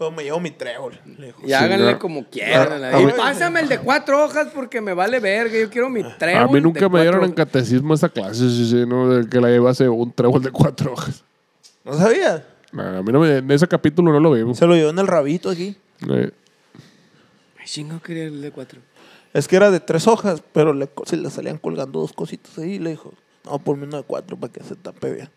[0.00, 0.98] pero me llevo mi trébol.
[1.44, 2.82] Y háganle como quieran.
[2.82, 5.58] Ah, Y ah, pásame el de cuatro hojas porque me vale verga.
[5.58, 6.42] Yo quiero mi trébol.
[6.42, 9.10] A mí nunca de me dieron cuatro en catecismo esa clase, sí, sí, ¿no?
[9.10, 11.22] De que la llevase un trébol de cuatro hojas.
[11.84, 12.46] ¿No sabía?
[12.72, 14.56] Nah, a mí no me, en ese capítulo no lo vimos.
[14.56, 15.76] Se lo llevó en el rabito aquí.
[16.08, 16.30] Eh,
[17.58, 18.80] Ay, chingo quería el de cuatro.
[19.34, 22.56] Es que era de tres hojas, pero le, co- se le salían colgando dos cositas
[22.58, 22.76] ahí.
[22.76, 23.12] Y le dijo,
[23.44, 25.28] no, por uno de cuatro para que se tape bien.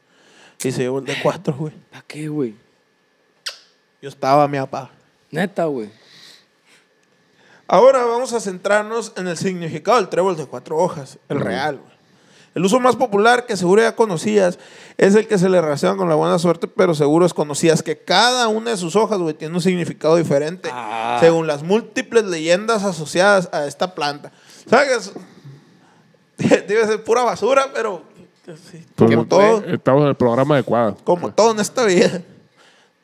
[0.64, 1.74] Y se llevó el de cuatro, güey.
[1.92, 2.56] ¿Para qué, güey?
[4.04, 4.90] Yo estaba, mi papá.
[5.32, 5.90] Neta, güey.
[7.70, 11.78] Ahora vamos a centrarnos en el significado del trébol de cuatro hojas, el real.
[11.78, 11.94] güey.
[12.54, 14.60] El uso más popular, que seguro ya conocías,
[14.98, 18.50] es el que se le relaciona con la buena suerte, pero seguro desconocías que cada
[18.50, 21.16] una de sus hojas, güey, tiene un significado diferente Ah.
[21.22, 24.34] según las múltiples leyendas asociadas a esta planta.
[24.70, 25.14] ¿Sabes?
[26.38, 28.04] Debe ser pura basura, pero
[28.70, 29.64] sí, pues, como todo.
[29.64, 30.98] Estamos en el programa adecuado.
[31.06, 32.22] Como todo en esta vida.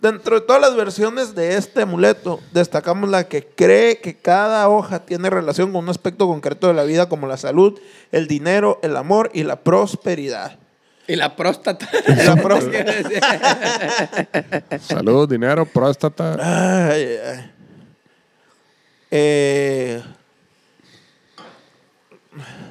[0.02, 5.06] Dentro de todas las versiones de este amuleto, destacamos la que cree que cada hoja
[5.06, 7.78] tiene relación con un aspecto concreto de la vida, como la salud,
[8.14, 10.58] el dinero, el amor y la prosperidad.
[11.06, 11.90] Y la próstata.
[12.24, 12.94] La próstata.
[14.80, 16.38] Salud, dinero, próstata.
[16.92, 17.52] Ay, ay, ay.
[19.12, 20.04] Eh,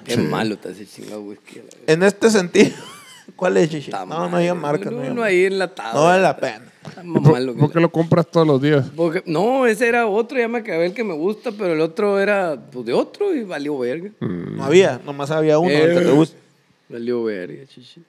[0.04, 1.60] Qué malo está ese chingado whisky.
[1.86, 2.74] en este sentido,
[3.36, 3.90] ¿cuál es, Chichi?
[3.90, 4.90] No, no hay marca.
[4.90, 5.98] No, Uno ahí enlatado.
[5.98, 6.62] No vale la pena.
[6.86, 8.86] Está ¿Por, más malo que por qué lo compras todos los días?
[8.96, 12.18] Porque- no, ese era otro, ya me acabé el que me gusta, pero el otro
[12.18, 14.10] era pues, de otro y valió verga.
[14.20, 16.12] No había, nomás había uno, el que te Eh.
[16.12, 16.36] gusta.
[16.88, 18.02] Valió verga, chichi.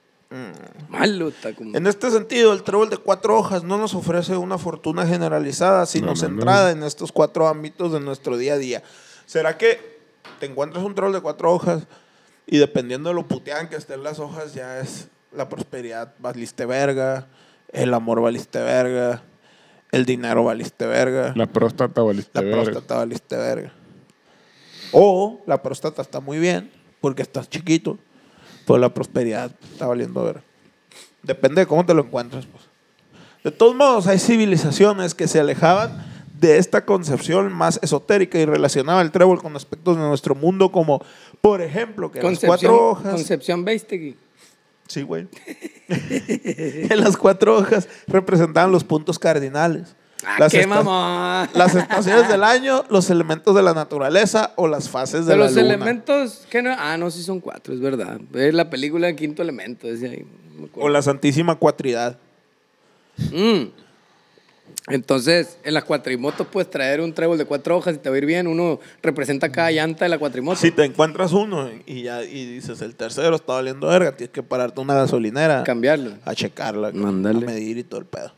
[0.88, 1.76] Malo está como.
[1.76, 6.06] En este sentido, el trébol de cuatro hojas no nos ofrece una fortuna generalizada, sino
[6.06, 8.82] No, no, centrada en estos cuatro ámbitos de nuestro día a día.
[9.26, 9.98] ¿Será que
[10.38, 11.82] te encuentras un trébol de cuatro hojas
[12.52, 17.28] y dependiendo de lo puteadas que estén las hojas, ya es la prosperidad valiste verga,
[17.72, 19.22] el amor valiste verga,
[19.92, 22.62] el dinero valiste verga, La próstata valiste la verga.
[22.64, 23.72] próstata valiste verga?
[24.90, 27.98] O la próstata está muy bien porque estás chiquito,
[28.66, 30.42] pues la prosperidad está valiendo verga.
[31.22, 32.46] Depende de cómo te lo encuentres.
[32.46, 32.64] Pues.
[33.44, 36.04] De todos modos, hay civilizaciones que se alejaban
[36.40, 41.04] de esta concepción más esotérica y relacionaba el trébol con aspectos de nuestro mundo como,
[41.40, 43.14] por ejemplo, que las cuatro hojas...
[43.14, 44.16] Concepción Beistegui.
[44.86, 45.28] Sí, güey.
[45.88, 49.94] en las cuatro hojas representaban los puntos cardinales.
[50.24, 51.48] Ah, Las qué mamón.
[51.54, 55.54] Las estaciones del año, los elementos de la naturaleza o las fases de, la los
[55.54, 55.66] luna.
[55.66, 56.74] elementos, que no?
[56.76, 58.20] Ah, no, sí son cuatro, es verdad.
[58.34, 60.26] Es la película Quinto Elemento, ahí.
[60.56, 60.86] acuerdo.
[60.86, 62.18] O la Santísima Cuatridad.
[63.32, 63.68] Mm.
[64.88, 68.18] Entonces, en las cuatrimotos puedes traer un trébol de cuatro hojas y te va a
[68.18, 68.46] ir bien.
[68.46, 70.58] Uno representa cada llanta de la cuatrimoto.
[70.60, 74.42] Si te encuentras uno y ya y dices el tercero está valiendo verga, tienes que
[74.42, 76.12] pararte una gasolinera Cambiarlo.
[76.24, 77.38] a checarla, Ándale.
[77.46, 78.32] a medir y todo el pedo.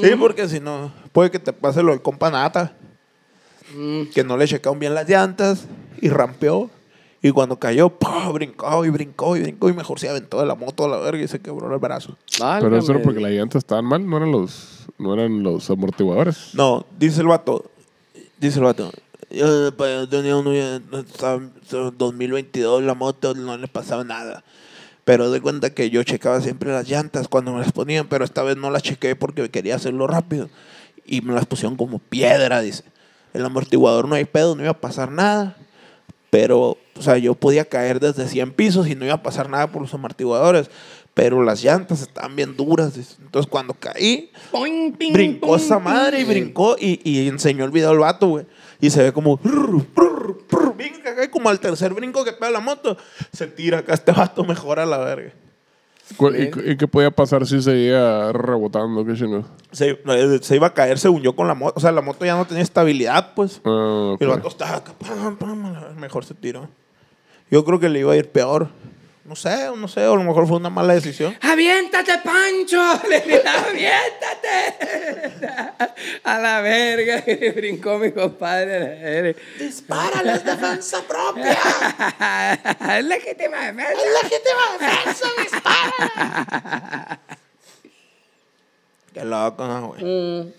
[0.00, 2.72] Sí, porque si no, puede que te pase lo del compa Nata,
[3.74, 4.10] Mm.
[4.14, 5.64] que no le checaron bien las llantas
[6.00, 6.70] y rampeó.
[7.24, 8.28] Y cuando cayó, ¡pah!
[8.32, 11.22] brincó y brincó y brincó y mejor se aventó de la moto a la verga
[11.24, 12.18] y se quebró el brazo.
[12.60, 16.50] Pero eso era porque las llantas estaban mal, no eran los, no eran los amortiguadores.
[16.52, 17.64] No, dice el vato,
[18.38, 18.90] dice el vato,
[19.30, 24.44] yo pues, tenía ya, estaba- estaba 2022, la moto no le pasaba nada.
[25.06, 28.42] Pero de cuenta que yo checaba siempre las llantas cuando me las ponían, pero esta
[28.42, 30.50] vez no las chequé porque quería hacerlo rápido.
[31.06, 32.84] Y me las pusieron como piedra, dice.
[33.32, 35.56] El amortiguador no hay pedo, no iba a pasar nada.
[36.34, 39.70] Pero, o sea, yo podía caer desde 100 pisos y no iba a pasar nada
[39.70, 40.68] por los amortiguadores.
[41.14, 42.92] Pero las llantas estaban bien duras.
[43.22, 44.32] Entonces, cuando caí,
[44.98, 48.46] ping, brincó esa madre y brincó y, y enseñó el video al vato, güey.
[48.80, 49.38] Y se ve como...
[51.30, 52.96] como al tercer brinco que pega la moto,
[53.32, 55.32] se tira acá este vato, mejora la verga.
[56.16, 59.04] ¿Cu- ¿Y, y qué podía pasar si seguía rebotando?
[59.04, 59.44] ¿Qué chingado?
[59.72, 61.74] Se, eh, se iba a caer, según yo, con la moto.
[61.76, 63.60] O sea, la moto ya no tenía estabilidad, pues.
[63.64, 64.20] Ah, ok.
[64.20, 66.68] Y el vato estaba acá, pam, pam, mejor se tiró.
[67.50, 68.68] Yo creo que le iba a ir peor.
[69.24, 71.34] No sé, no sé, o a lo mejor fue una mala decisión.
[71.40, 72.78] ¡Aviéntate, Pancho!
[72.82, 73.94] ¡aviéntate!
[76.24, 79.34] A la verga, que brincó mi compadre.
[79.58, 81.52] Dispárale, es defensa propia.
[82.98, 83.92] es legítima defensa.
[84.22, 87.20] legítima defensa, dispara.
[89.14, 90.52] Qué loco, ¿no, güey.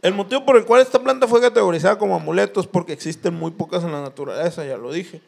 [0.00, 3.50] El motivo por el cual esta planta fue categorizada como amuleto es porque existen muy
[3.50, 5.20] pocas en la naturaleza, ya lo dije.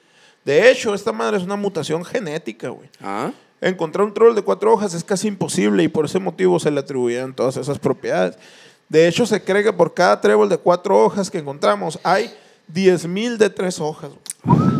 [0.44, 2.88] De hecho, esta madre es una mutación genética, güey.
[3.00, 3.30] ¿Ah?
[3.60, 6.80] Encontrar un trébol de cuatro hojas es casi imposible y por ese motivo se le
[6.80, 8.36] atribuyen todas esas propiedades.
[8.88, 12.32] De hecho, se cree que por cada trébol de cuatro hojas que encontramos hay
[12.72, 14.10] 10.000 de tres hojas.
[14.44, 14.72] güey.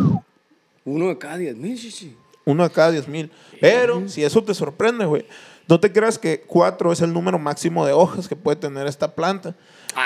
[0.85, 2.15] Uno de cada diez mil, chichi.
[2.45, 3.29] Uno de cada 10.000.
[3.61, 5.25] Pero si eso te sorprende, güey,
[5.67, 9.15] no te creas que cuatro es el número máximo de hojas que puede tener esta
[9.15, 9.55] planta.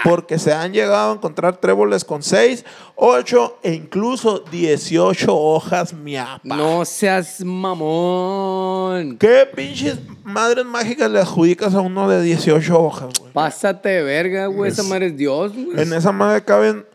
[0.03, 6.41] Porque se han llegado a encontrar tréboles con 6, 8 e incluso 18 hojas miapa.
[6.43, 9.17] No seas mamón.
[9.17, 13.31] ¿Qué pinches madres mágicas le adjudicas a uno de 18 hojas, güey?
[13.31, 14.71] Pásate de verga, güey.
[14.71, 15.81] Esa madre es Dios, güey.
[15.81, 16.85] En esa madre caben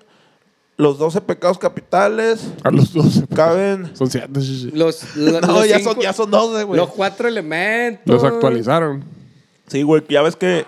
[0.82, 3.22] los 12 pecados capitales, A los dos.
[3.34, 3.94] caben...
[3.96, 4.40] Son siete.
[4.40, 4.70] sí, sí.
[4.76, 6.78] Los, lo- No, los ya, cinco- son, ya son 12, güey.
[6.80, 8.02] Los cuatro elementos.
[8.06, 9.04] Los actualizaron.
[9.68, 10.66] Sí, güey, ya ves que,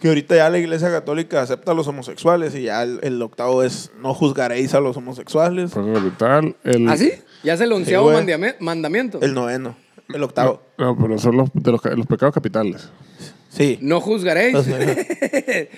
[0.00, 3.62] que ahorita ya la iglesia católica acepta a los homosexuales y ya el, el octavo
[3.62, 5.72] es no juzgaréis a los homosexuales.
[5.72, 6.56] Capital.
[6.64, 7.12] El, ¿Ah, sí?
[7.42, 9.20] Ya se el onceavo mandame- mandamiento.
[9.22, 9.76] El noveno,
[10.12, 10.60] el octavo.
[10.78, 12.88] No, pero son los, de los pecados capitales.
[13.54, 13.78] Sí.
[13.82, 14.54] No juzgaréis.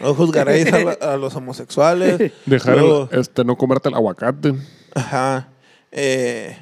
[0.01, 2.31] No juzgaréis a, la- a los homosexuales.
[2.47, 4.55] Dejar Luego, el, este, no comerte el aguacate.
[4.95, 5.49] Ajá.
[5.91, 6.57] Eh,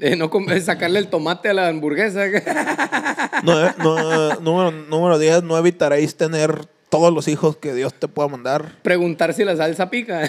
[0.00, 2.24] Eh, no com- sacarle el tomate a la hamburguesa.
[3.44, 8.28] no, no, número, número 10, no evitaréis tener todos los hijos que Dios te pueda
[8.28, 8.72] mandar.
[8.82, 10.28] Preguntar si la salsa pica.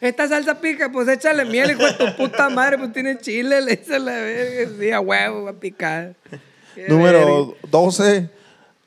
[0.00, 3.72] Esta salsa pica, pues échale miel, hijo de tu puta madre, pues tiene chile, le
[3.74, 4.70] echa la verga.
[4.78, 6.14] Sí, a huevo, va a picar.
[6.86, 8.30] Número 12,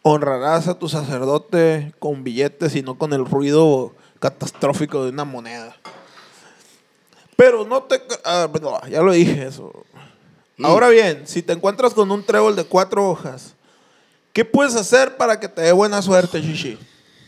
[0.02, 5.76] honrarás a tu sacerdote con billetes y no con el ruido catastrófico de una moneda.
[7.36, 8.02] Pero no te...
[8.24, 8.48] ah,
[8.90, 9.74] ya lo dije eso.
[10.64, 13.56] Ahora bien, si te encuentras con un trébol de cuatro hojas,
[14.32, 16.78] ¿qué puedes hacer para que te dé buena suerte, Shishi?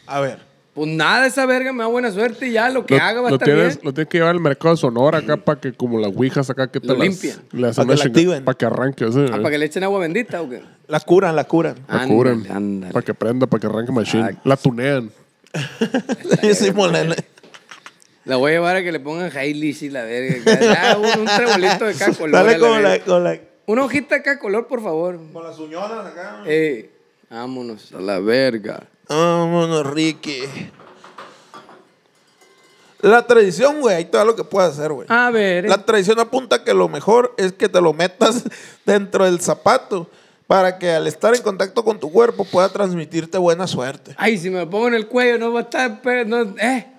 [0.06, 0.53] A ver.
[0.74, 3.30] Pues nada, esa verga me da buena suerte y ya lo que lo, haga va
[3.30, 3.80] a estar tienes, bien.
[3.86, 6.66] lo tienes que llevar al mercado de Sonora acá para que, como las ouijas acá,
[6.72, 7.38] que te Lo las- limpian.
[7.52, 8.44] le hacen Pa' que la activen.
[8.44, 9.06] Para que arranque.
[9.06, 10.64] Ah, para que le echen agua bendita o qué.
[10.88, 11.76] La curan, la curan.
[11.88, 12.92] La Ándale, ándale.
[12.94, 14.24] Para que prenda, para que arranque machine.
[14.24, 14.50] Exacto.
[14.50, 15.12] La tunean.
[16.56, 17.16] Sí, Molene.
[18.26, 20.60] La voy a llevar a que le pongan Hailey y la verga.
[20.82, 22.32] Ah, un, un trebolito de cada color.
[22.32, 23.38] Dale con la, con la...
[23.66, 25.20] Una hojita de cada color, por favor.
[25.32, 26.42] Con las uñonas acá.
[26.46, 26.90] Eh,
[27.30, 28.88] vámonos a la verga.
[29.08, 30.42] Vámonos, Ricky.
[33.02, 35.08] La tradición, güey, ahí te da lo que puedes hacer, güey.
[35.10, 35.68] A ver.
[35.68, 38.44] La tradición apunta que lo mejor es que te lo metas
[38.86, 40.10] dentro del zapato
[40.48, 44.16] para que al estar en contacto con tu cuerpo pueda transmitirte buena suerte.
[44.18, 46.02] Ay, si me lo pongo en el cuello, no va a estar.
[46.02, 46.93] pe- No, eh,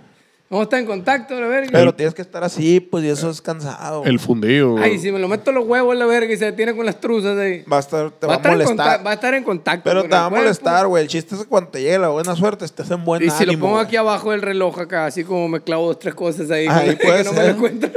[0.50, 1.70] no va a estar en contacto, la verga.
[1.72, 4.04] Pero tienes que estar así, pues, y eso es cansado.
[4.04, 4.76] El fundido.
[4.78, 7.00] Ay, si me lo meto en los huevos, la verga, y se detiene con las
[7.00, 7.62] truzas ahí.
[7.62, 9.04] Va a estar, te va, a molestar.
[9.04, 9.82] va a estar en contacto.
[9.84, 11.02] Pero con te va a molestar, güey.
[11.02, 13.46] El chiste es que cuando te llegue la buena suerte estés en buen Y si
[13.46, 16.66] lo pongo aquí abajo del reloj acá, así como me clavo dos, tres cosas ahí,
[16.68, 17.54] Ahí que puede no me ser.
[17.54, 17.88] lo cuento.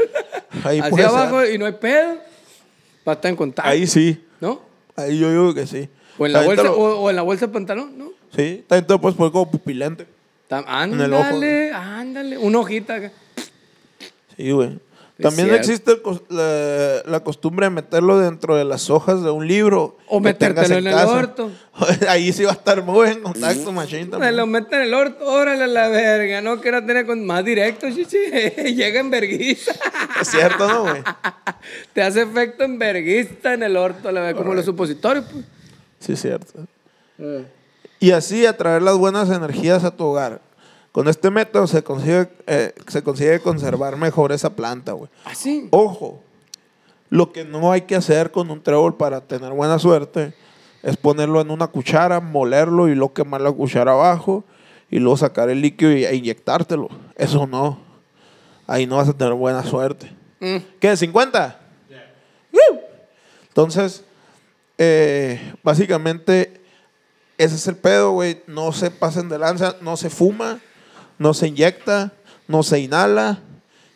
[0.63, 1.53] Ahí Así puede abajo ser.
[1.53, 2.15] y no hay pedo,
[3.07, 3.69] va a estar en contacto.
[3.69, 4.25] Ahí sí.
[4.39, 4.61] ¿No?
[4.95, 5.89] Ahí yo digo que sí.
[6.17, 8.11] O en la bolsa, o, o en la bolsa de pantalón, ¿no?
[8.35, 10.07] Sí, también te lo puedes poner como pupilente.
[10.49, 13.11] Ándale, ándale, una hojita acá.
[14.35, 14.79] Sí, güey.
[15.19, 15.71] También cierto.
[15.71, 19.97] existe el la, la costumbre de meterlo dentro de las hojas de un libro.
[20.07, 21.11] O metértelo en el casa.
[21.11, 21.51] orto.
[22.07, 24.37] Ahí sí va a estar muy en contacto, machine Me también.
[24.37, 27.87] lo mete en el orto, órale a la verga, no quiero tener con más directo,
[27.89, 28.17] chichi.
[28.75, 29.71] Llega en verguiza.
[30.21, 31.01] Es cierto, ¿no, güey?
[31.93, 35.45] Te hace efecto en verguista en el orto, la verga, como los supositorios, pues.
[35.99, 36.67] Sí, es cierto.
[37.99, 40.41] Y así atraer las buenas energías a tu hogar.
[40.91, 45.09] Con este método se consigue, eh, se consigue conservar mejor esa planta, güey.
[45.25, 45.67] Así.
[45.71, 46.21] Ojo,
[47.09, 50.33] lo que no hay que hacer con un trébol para tener buena suerte
[50.83, 54.43] es ponerlo en una cuchara, molerlo y luego quemar la cuchara abajo
[54.89, 56.89] y luego sacar el líquido y, e inyectártelo.
[57.15, 57.79] Eso no.
[58.65, 60.11] Ahí no vas a tener buena suerte.
[60.39, 60.57] Mm.
[60.79, 60.93] ¿Qué?
[60.93, 61.55] ¿50?
[62.51, 62.79] ¡Woo!
[63.47, 64.03] Entonces,
[64.77, 66.46] eh, básicamente,
[67.37, 68.41] ese es el pedo, güey.
[68.47, 70.59] No se pasen de lanza, no se fuma,
[71.17, 72.11] no se inyecta,
[72.47, 73.39] no se inhala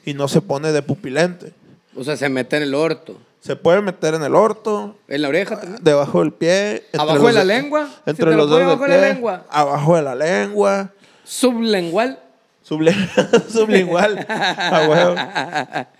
[0.06, 1.54] y no se pone de pupilente.
[1.96, 3.18] O sea, se mete en el orto.
[3.42, 5.84] Se puede meter en el orto, En la oreja también.
[5.84, 6.84] debajo del pie.
[6.94, 7.90] ¿Abajo de la lengua?
[8.06, 9.46] ¿Se Entre los dedos abajo de la lengua?
[9.50, 10.92] Abajo de la lengua.
[11.24, 12.20] Sublingual.
[13.52, 14.26] Sublingual.
[14.30, 15.16] A huevo.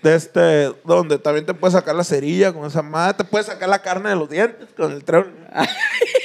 [0.02, 3.14] De este, donde también te puedes sacar la cerilla con esa madre.
[3.14, 5.04] Te puedes sacar la carne de los dientes con el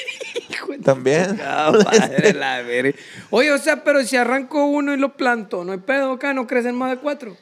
[0.83, 1.39] También.
[1.43, 2.97] Ah, padre, la verga.
[3.29, 6.45] Oye, o sea, pero si arranco uno y lo planto, no hay pedo acá, no
[6.47, 7.35] crecen más de cuatro.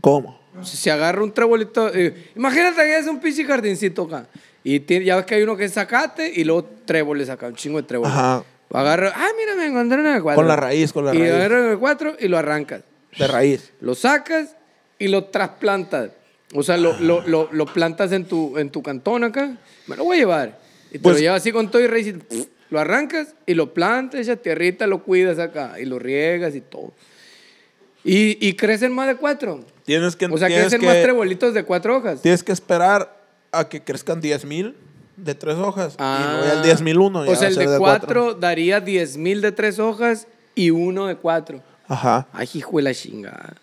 [0.00, 0.38] ¿Cómo?
[0.62, 4.26] Si se agarra un trebolito, eh, imagínate que es un pinche jardincito acá.
[4.64, 7.54] Y tiene- ya ves que hay uno que es zacate y luego tréboles acá, un
[7.54, 8.12] chingo de tréboles.
[8.12, 8.42] Ajá.
[8.72, 10.36] Agarra, ah, mira, me encontré en el cuatro.
[10.42, 11.32] Con la raíz, con la y raíz.
[11.32, 12.82] agarras en el cuatro y lo arrancas.
[13.18, 13.72] De raíz.
[13.80, 14.56] Lo sacas
[14.98, 16.10] y lo trasplantas.
[16.54, 19.56] O sea, lo, lo, lo, lo plantas en tu, en tu cantón acá.
[19.86, 20.58] Me lo voy a llevar.
[20.90, 22.08] Y te Pues- lo llevas así con todo y raíz.
[22.30, 25.80] y lo arrancas y lo plantas, esa tierrita, lo cuidas acá.
[25.80, 26.92] Y lo riegas y todo.
[28.04, 29.64] Y, y crecen más de cuatro.
[29.84, 32.22] Tienes que, O sea, tienes crecen que, más trebolitos de cuatro hojas.
[32.22, 33.16] Tienes que esperar
[33.52, 34.76] a que crezcan 10 mil
[35.16, 35.94] de tres hojas.
[35.94, 36.28] y Ah.
[36.32, 37.24] luego ya el 10 mil uno.
[37.24, 38.06] ya O sea, el ser de cuatro.
[38.06, 41.62] cuatro daría 10 mil de tres hojas y uno de cuatro.
[41.88, 42.26] Ajá.
[42.32, 43.54] Ay, hijo de la chingada.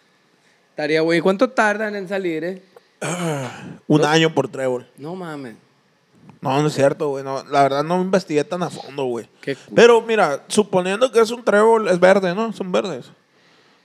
[0.71, 1.21] Estaría, güey.
[1.21, 2.61] ¿Cuánto tardan en salir, eh?
[3.87, 4.87] Un año por trébol.
[4.97, 5.55] No mames.
[6.43, 7.23] No, no es cierto, güey.
[7.23, 9.27] No, la verdad no investigué tan a fondo, güey.
[9.73, 12.51] Pero mira, suponiendo que es un trébol, es verde, ¿no?
[12.53, 13.05] Son verdes.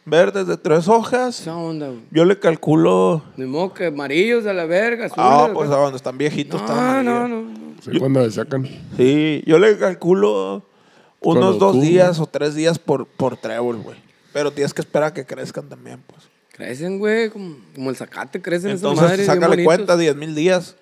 [0.04, 1.40] Verdes de tres hojas.
[1.40, 2.00] Esa onda, güey.
[2.11, 3.22] Yo le calculo.
[3.36, 5.24] Ni modo que amarillos a la verga, azules.
[5.30, 6.61] Ah, pues a donde están viejitos.
[6.61, 7.30] están no, no, amarillos.
[7.59, 7.82] no, no.
[7.82, 8.66] Sí, cuando le sacan.
[8.96, 10.62] Sí, yo le calculo
[11.20, 13.96] unos Cuando dos tú- días o tres días por, por trébol, güey.
[14.32, 16.22] Pero tienes que esperar a que crezcan también, pues.
[16.52, 19.18] Crecen, güey, como, como el zacate, crecen esas Entonces, madres.
[19.18, 19.64] bien sácale bonitos.
[19.66, 20.74] cuenta, 10 mil días.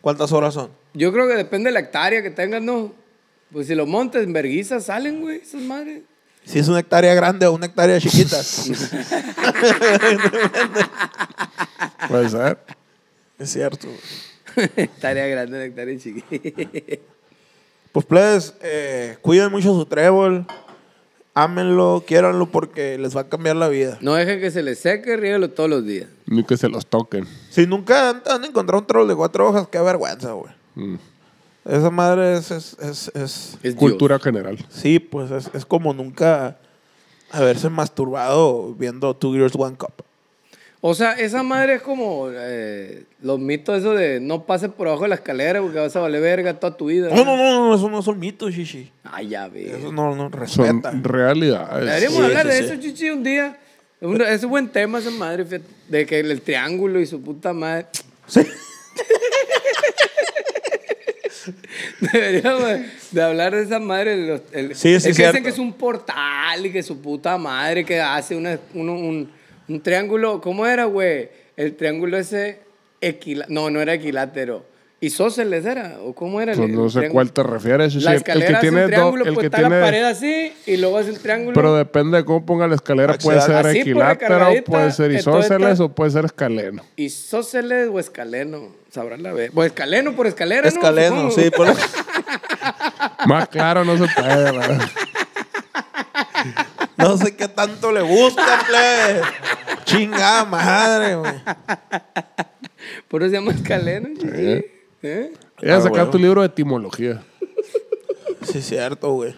[0.00, 0.70] ¿Cuántas horas son?
[0.92, 2.92] Yo creo que depende de la hectárea que tengas, ¿no?
[3.52, 6.02] Pues si lo montas en verguizas, salen, güey, esas madres.
[6.44, 8.38] Si es una hectárea grande o una hectárea chiquita.
[12.08, 12.58] Puede ser.
[13.38, 13.88] es cierto.
[14.56, 14.70] güey.
[14.76, 16.26] hectárea grande, una hectárea chiquita.
[17.92, 20.46] Pues, plebes, eh, cuiden mucho su trébol.
[21.34, 23.98] Ámenlo, quiéranlo porque les va a cambiar la vida.
[24.00, 26.08] No dejen que se les seque, ríelo todos los días.
[26.26, 27.26] Ni que se los toquen.
[27.50, 30.59] Si nunca han, han encontrado un trébol de cuatro hojas, qué vergüenza, güey.
[30.80, 30.98] Mm.
[31.66, 34.58] Esa madre es, es, es, es- Es Cultura general.
[34.70, 36.56] Sí, pues es, es como nunca
[37.30, 39.92] haberse masturbado viendo Two Girls One Cup.
[40.82, 45.02] O sea, esa madre es como eh, los mitos eso de no pases por abajo
[45.02, 47.10] de la escalera porque vas a valer verga toda tu vida.
[47.14, 48.90] No, no, no, no, eso no son mitos, shishi.
[49.04, 49.76] Ay, ya ve.
[49.78, 50.90] Eso no, no, Son respeta.
[51.02, 51.84] realidades.
[51.84, 52.64] Deberíamos Sí, hablar sí, de sí.
[52.64, 53.58] eso, chichi, un día.
[54.00, 57.20] Un- Es un buen tema esa madre, fíjate, de que el, el triángulo y su
[57.20, 57.84] puta madre.
[58.26, 58.40] Sí.
[62.12, 62.62] Deberíamos
[63.10, 64.16] de hablar de esa madre.
[64.16, 67.00] de los- el- Sí, sí, es que dicen que es un portal y que su
[67.00, 69.30] puta madre que hace una- uno- un,
[69.68, 70.40] un triángulo.
[70.40, 71.28] ¿Cómo era, güey?
[71.56, 72.60] El triángulo ese
[73.00, 73.54] equilátero.
[73.54, 74.64] No, no era equilátero.
[75.00, 76.52] Isósceles era, o cómo era.
[76.52, 77.12] el- Pues el no sé triángulo?
[77.14, 77.94] cuál te refieres.
[77.96, 79.84] La sí, el escalera que tiene un do- triángulo, el pues que está tiene la
[79.86, 81.54] pared así y luego hace el triángulo.
[81.54, 83.16] Pero depende de cómo ponga la escalera.
[83.18, 86.82] Puede Así, ser por equilátero, puede ser isósceles está- o puede ser escaleno.
[86.96, 89.50] Isósceles o escaleno, sabrán la vez.
[89.54, 90.68] O escaleno por escalera, ¿no?
[90.68, 91.50] Escaleno, sí.
[91.50, 91.68] Por...
[93.26, 94.80] Más claro no se puede, ¿verdad?
[96.96, 99.22] No sé qué tanto le gusta, plebe.
[99.84, 101.32] Chingada madre, güey.
[103.08, 104.08] Por eso se llama escaleno.
[104.18, 104.64] chichi.
[105.02, 105.32] ¿Eh?
[105.62, 106.10] Ya Ah, sacar bueno.
[106.10, 107.22] tu libro de etimología.
[108.42, 109.34] Sí, es cierto, güey.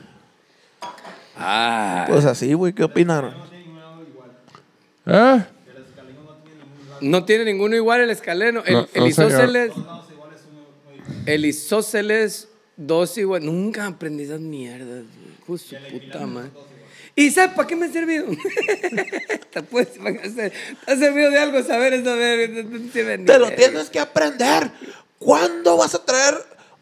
[1.36, 3.34] Ah, Pues así, güey, ¿qué opinaron?
[5.06, 5.44] ¿Eh?
[7.00, 8.62] no tiene ninguno igual el escaleno.
[8.64, 9.72] El, No, el no, isósceles.
[11.26, 13.44] El isósceles, dos igual.
[13.44, 15.04] Nunca aprendí esas mierdas.
[15.46, 15.58] güey.
[15.58, 16.50] Su puta madre.
[17.16, 18.26] ¿Y sabes para qué me ha servido?
[19.50, 20.52] te, puedes, te
[20.86, 22.16] ha servido de algo saber eso.
[22.16, 24.70] ver, no- Te lo tienes que aprender.
[25.24, 26.34] ¿Cuándo vas a traer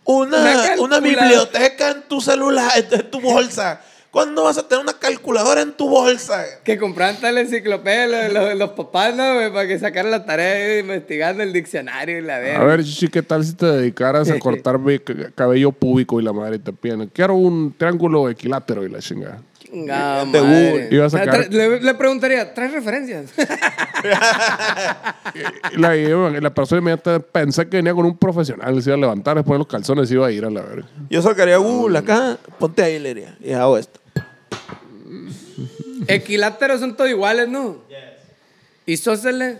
[0.04, 3.80] Una una, biblioteca en tu celular, en tu bolsa?
[4.10, 6.44] ¿Cuándo vas a tener una calculadora en tu bolsa?
[6.64, 9.34] Que compraban tal enciclopedia los, los, los papás, ¿no?
[9.34, 9.52] güey?
[9.52, 12.60] Para que sacaran la tarea de investigando el diccionario y la verga.
[12.60, 14.98] A ver, Chichi, ¿qué tal si te dedicaras a cortar mi
[15.36, 17.06] cabello púbico y la madre te piden?
[17.14, 19.42] Quiero un triángulo equilátero y la chingada.
[19.62, 20.88] Chingada madre.
[20.90, 23.26] Iba a sacar- Tra- Le, le preguntaría, ¿traes referencias?
[25.76, 29.58] La, la persona inmediatamente pensé que venía con un profesional, se iba a levantar, después
[29.58, 30.86] los calzones y iba a ir a la verga.
[31.08, 34.00] Yo sacaría Google acá, ponte ahí, le diría, y hago esto.
[36.06, 37.78] Equiláteros son todos iguales, ¿no?
[38.86, 39.58] Isósceles.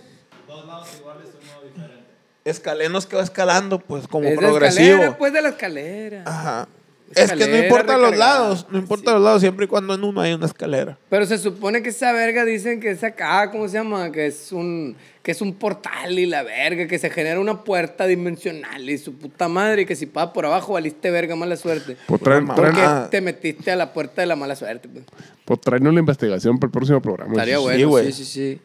[2.45, 4.87] Escalenos que va escalando, pues como Es progresivo.
[4.89, 6.23] escalera, pues de la escalera.
[6.27, 6.69] Ajá.
[7.11, 8.41] Es que no Escalera importa los recargada.
[8.41, 10.97] lados, no importa los lados, siempre y cuando en uno hay una escalera.
[11.09, 14.13] Pero se supone que esa verga dicen que es acá, ¿cómo se llama?
[14.13, 18.07] Que es un que es un portal y la verga, que se genera una puerta
[18.07, 21.97] dimensional y su puta madre, y que si pasa por abajo valiste verga, mala suerte.
[22.07, 23.11] Pues traen, Una traen- Porque mamada.
[23.11, 24.89] te metiste a la puerta de la mala suerte.
[24.89, 25.05] Pues.
[25.45, 27.33] pues una investigación para el próximo programa.
[27.33, 27.85] Estaría Chichi.
[27.85, 28.61] bueno, sí, sí, sí.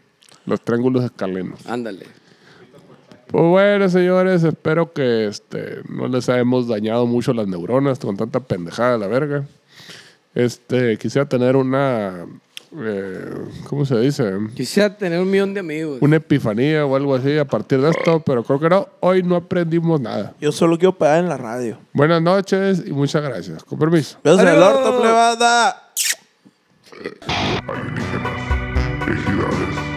[0.45, 1.59] Los triángulos escalenos.
[1.67, 2.05] Ándale.
[3.27, 8.39] Pues bueno, señores, espero que este, no les hayamos dañado mucho las neuronas con tanta
[8.39, 9.45] pendejada de la verga.
[10.33, 12.25] Este, quisiera tener una,
[12.77, 13.35] eh,
[13.67, 14.33] ¿cómo se dice?
[14.53, 15.97] Quisiera tener un millón de amigos.
[16.01, 19.37] Una epifanía o algo así a partir de esto, pero creo que no, hoy no
[19.37, 20.33] aprendimos nada.
[20.39, 21.77] Yo solo quiero pegar en la radio.
[21.93, 23.63] Buenas noches y muchas gracias.
[23.63, 24.17] Con permiso.
[24.23, 25.91] Besos en el orto, plebada.
[29.07, 29.94] ejidales.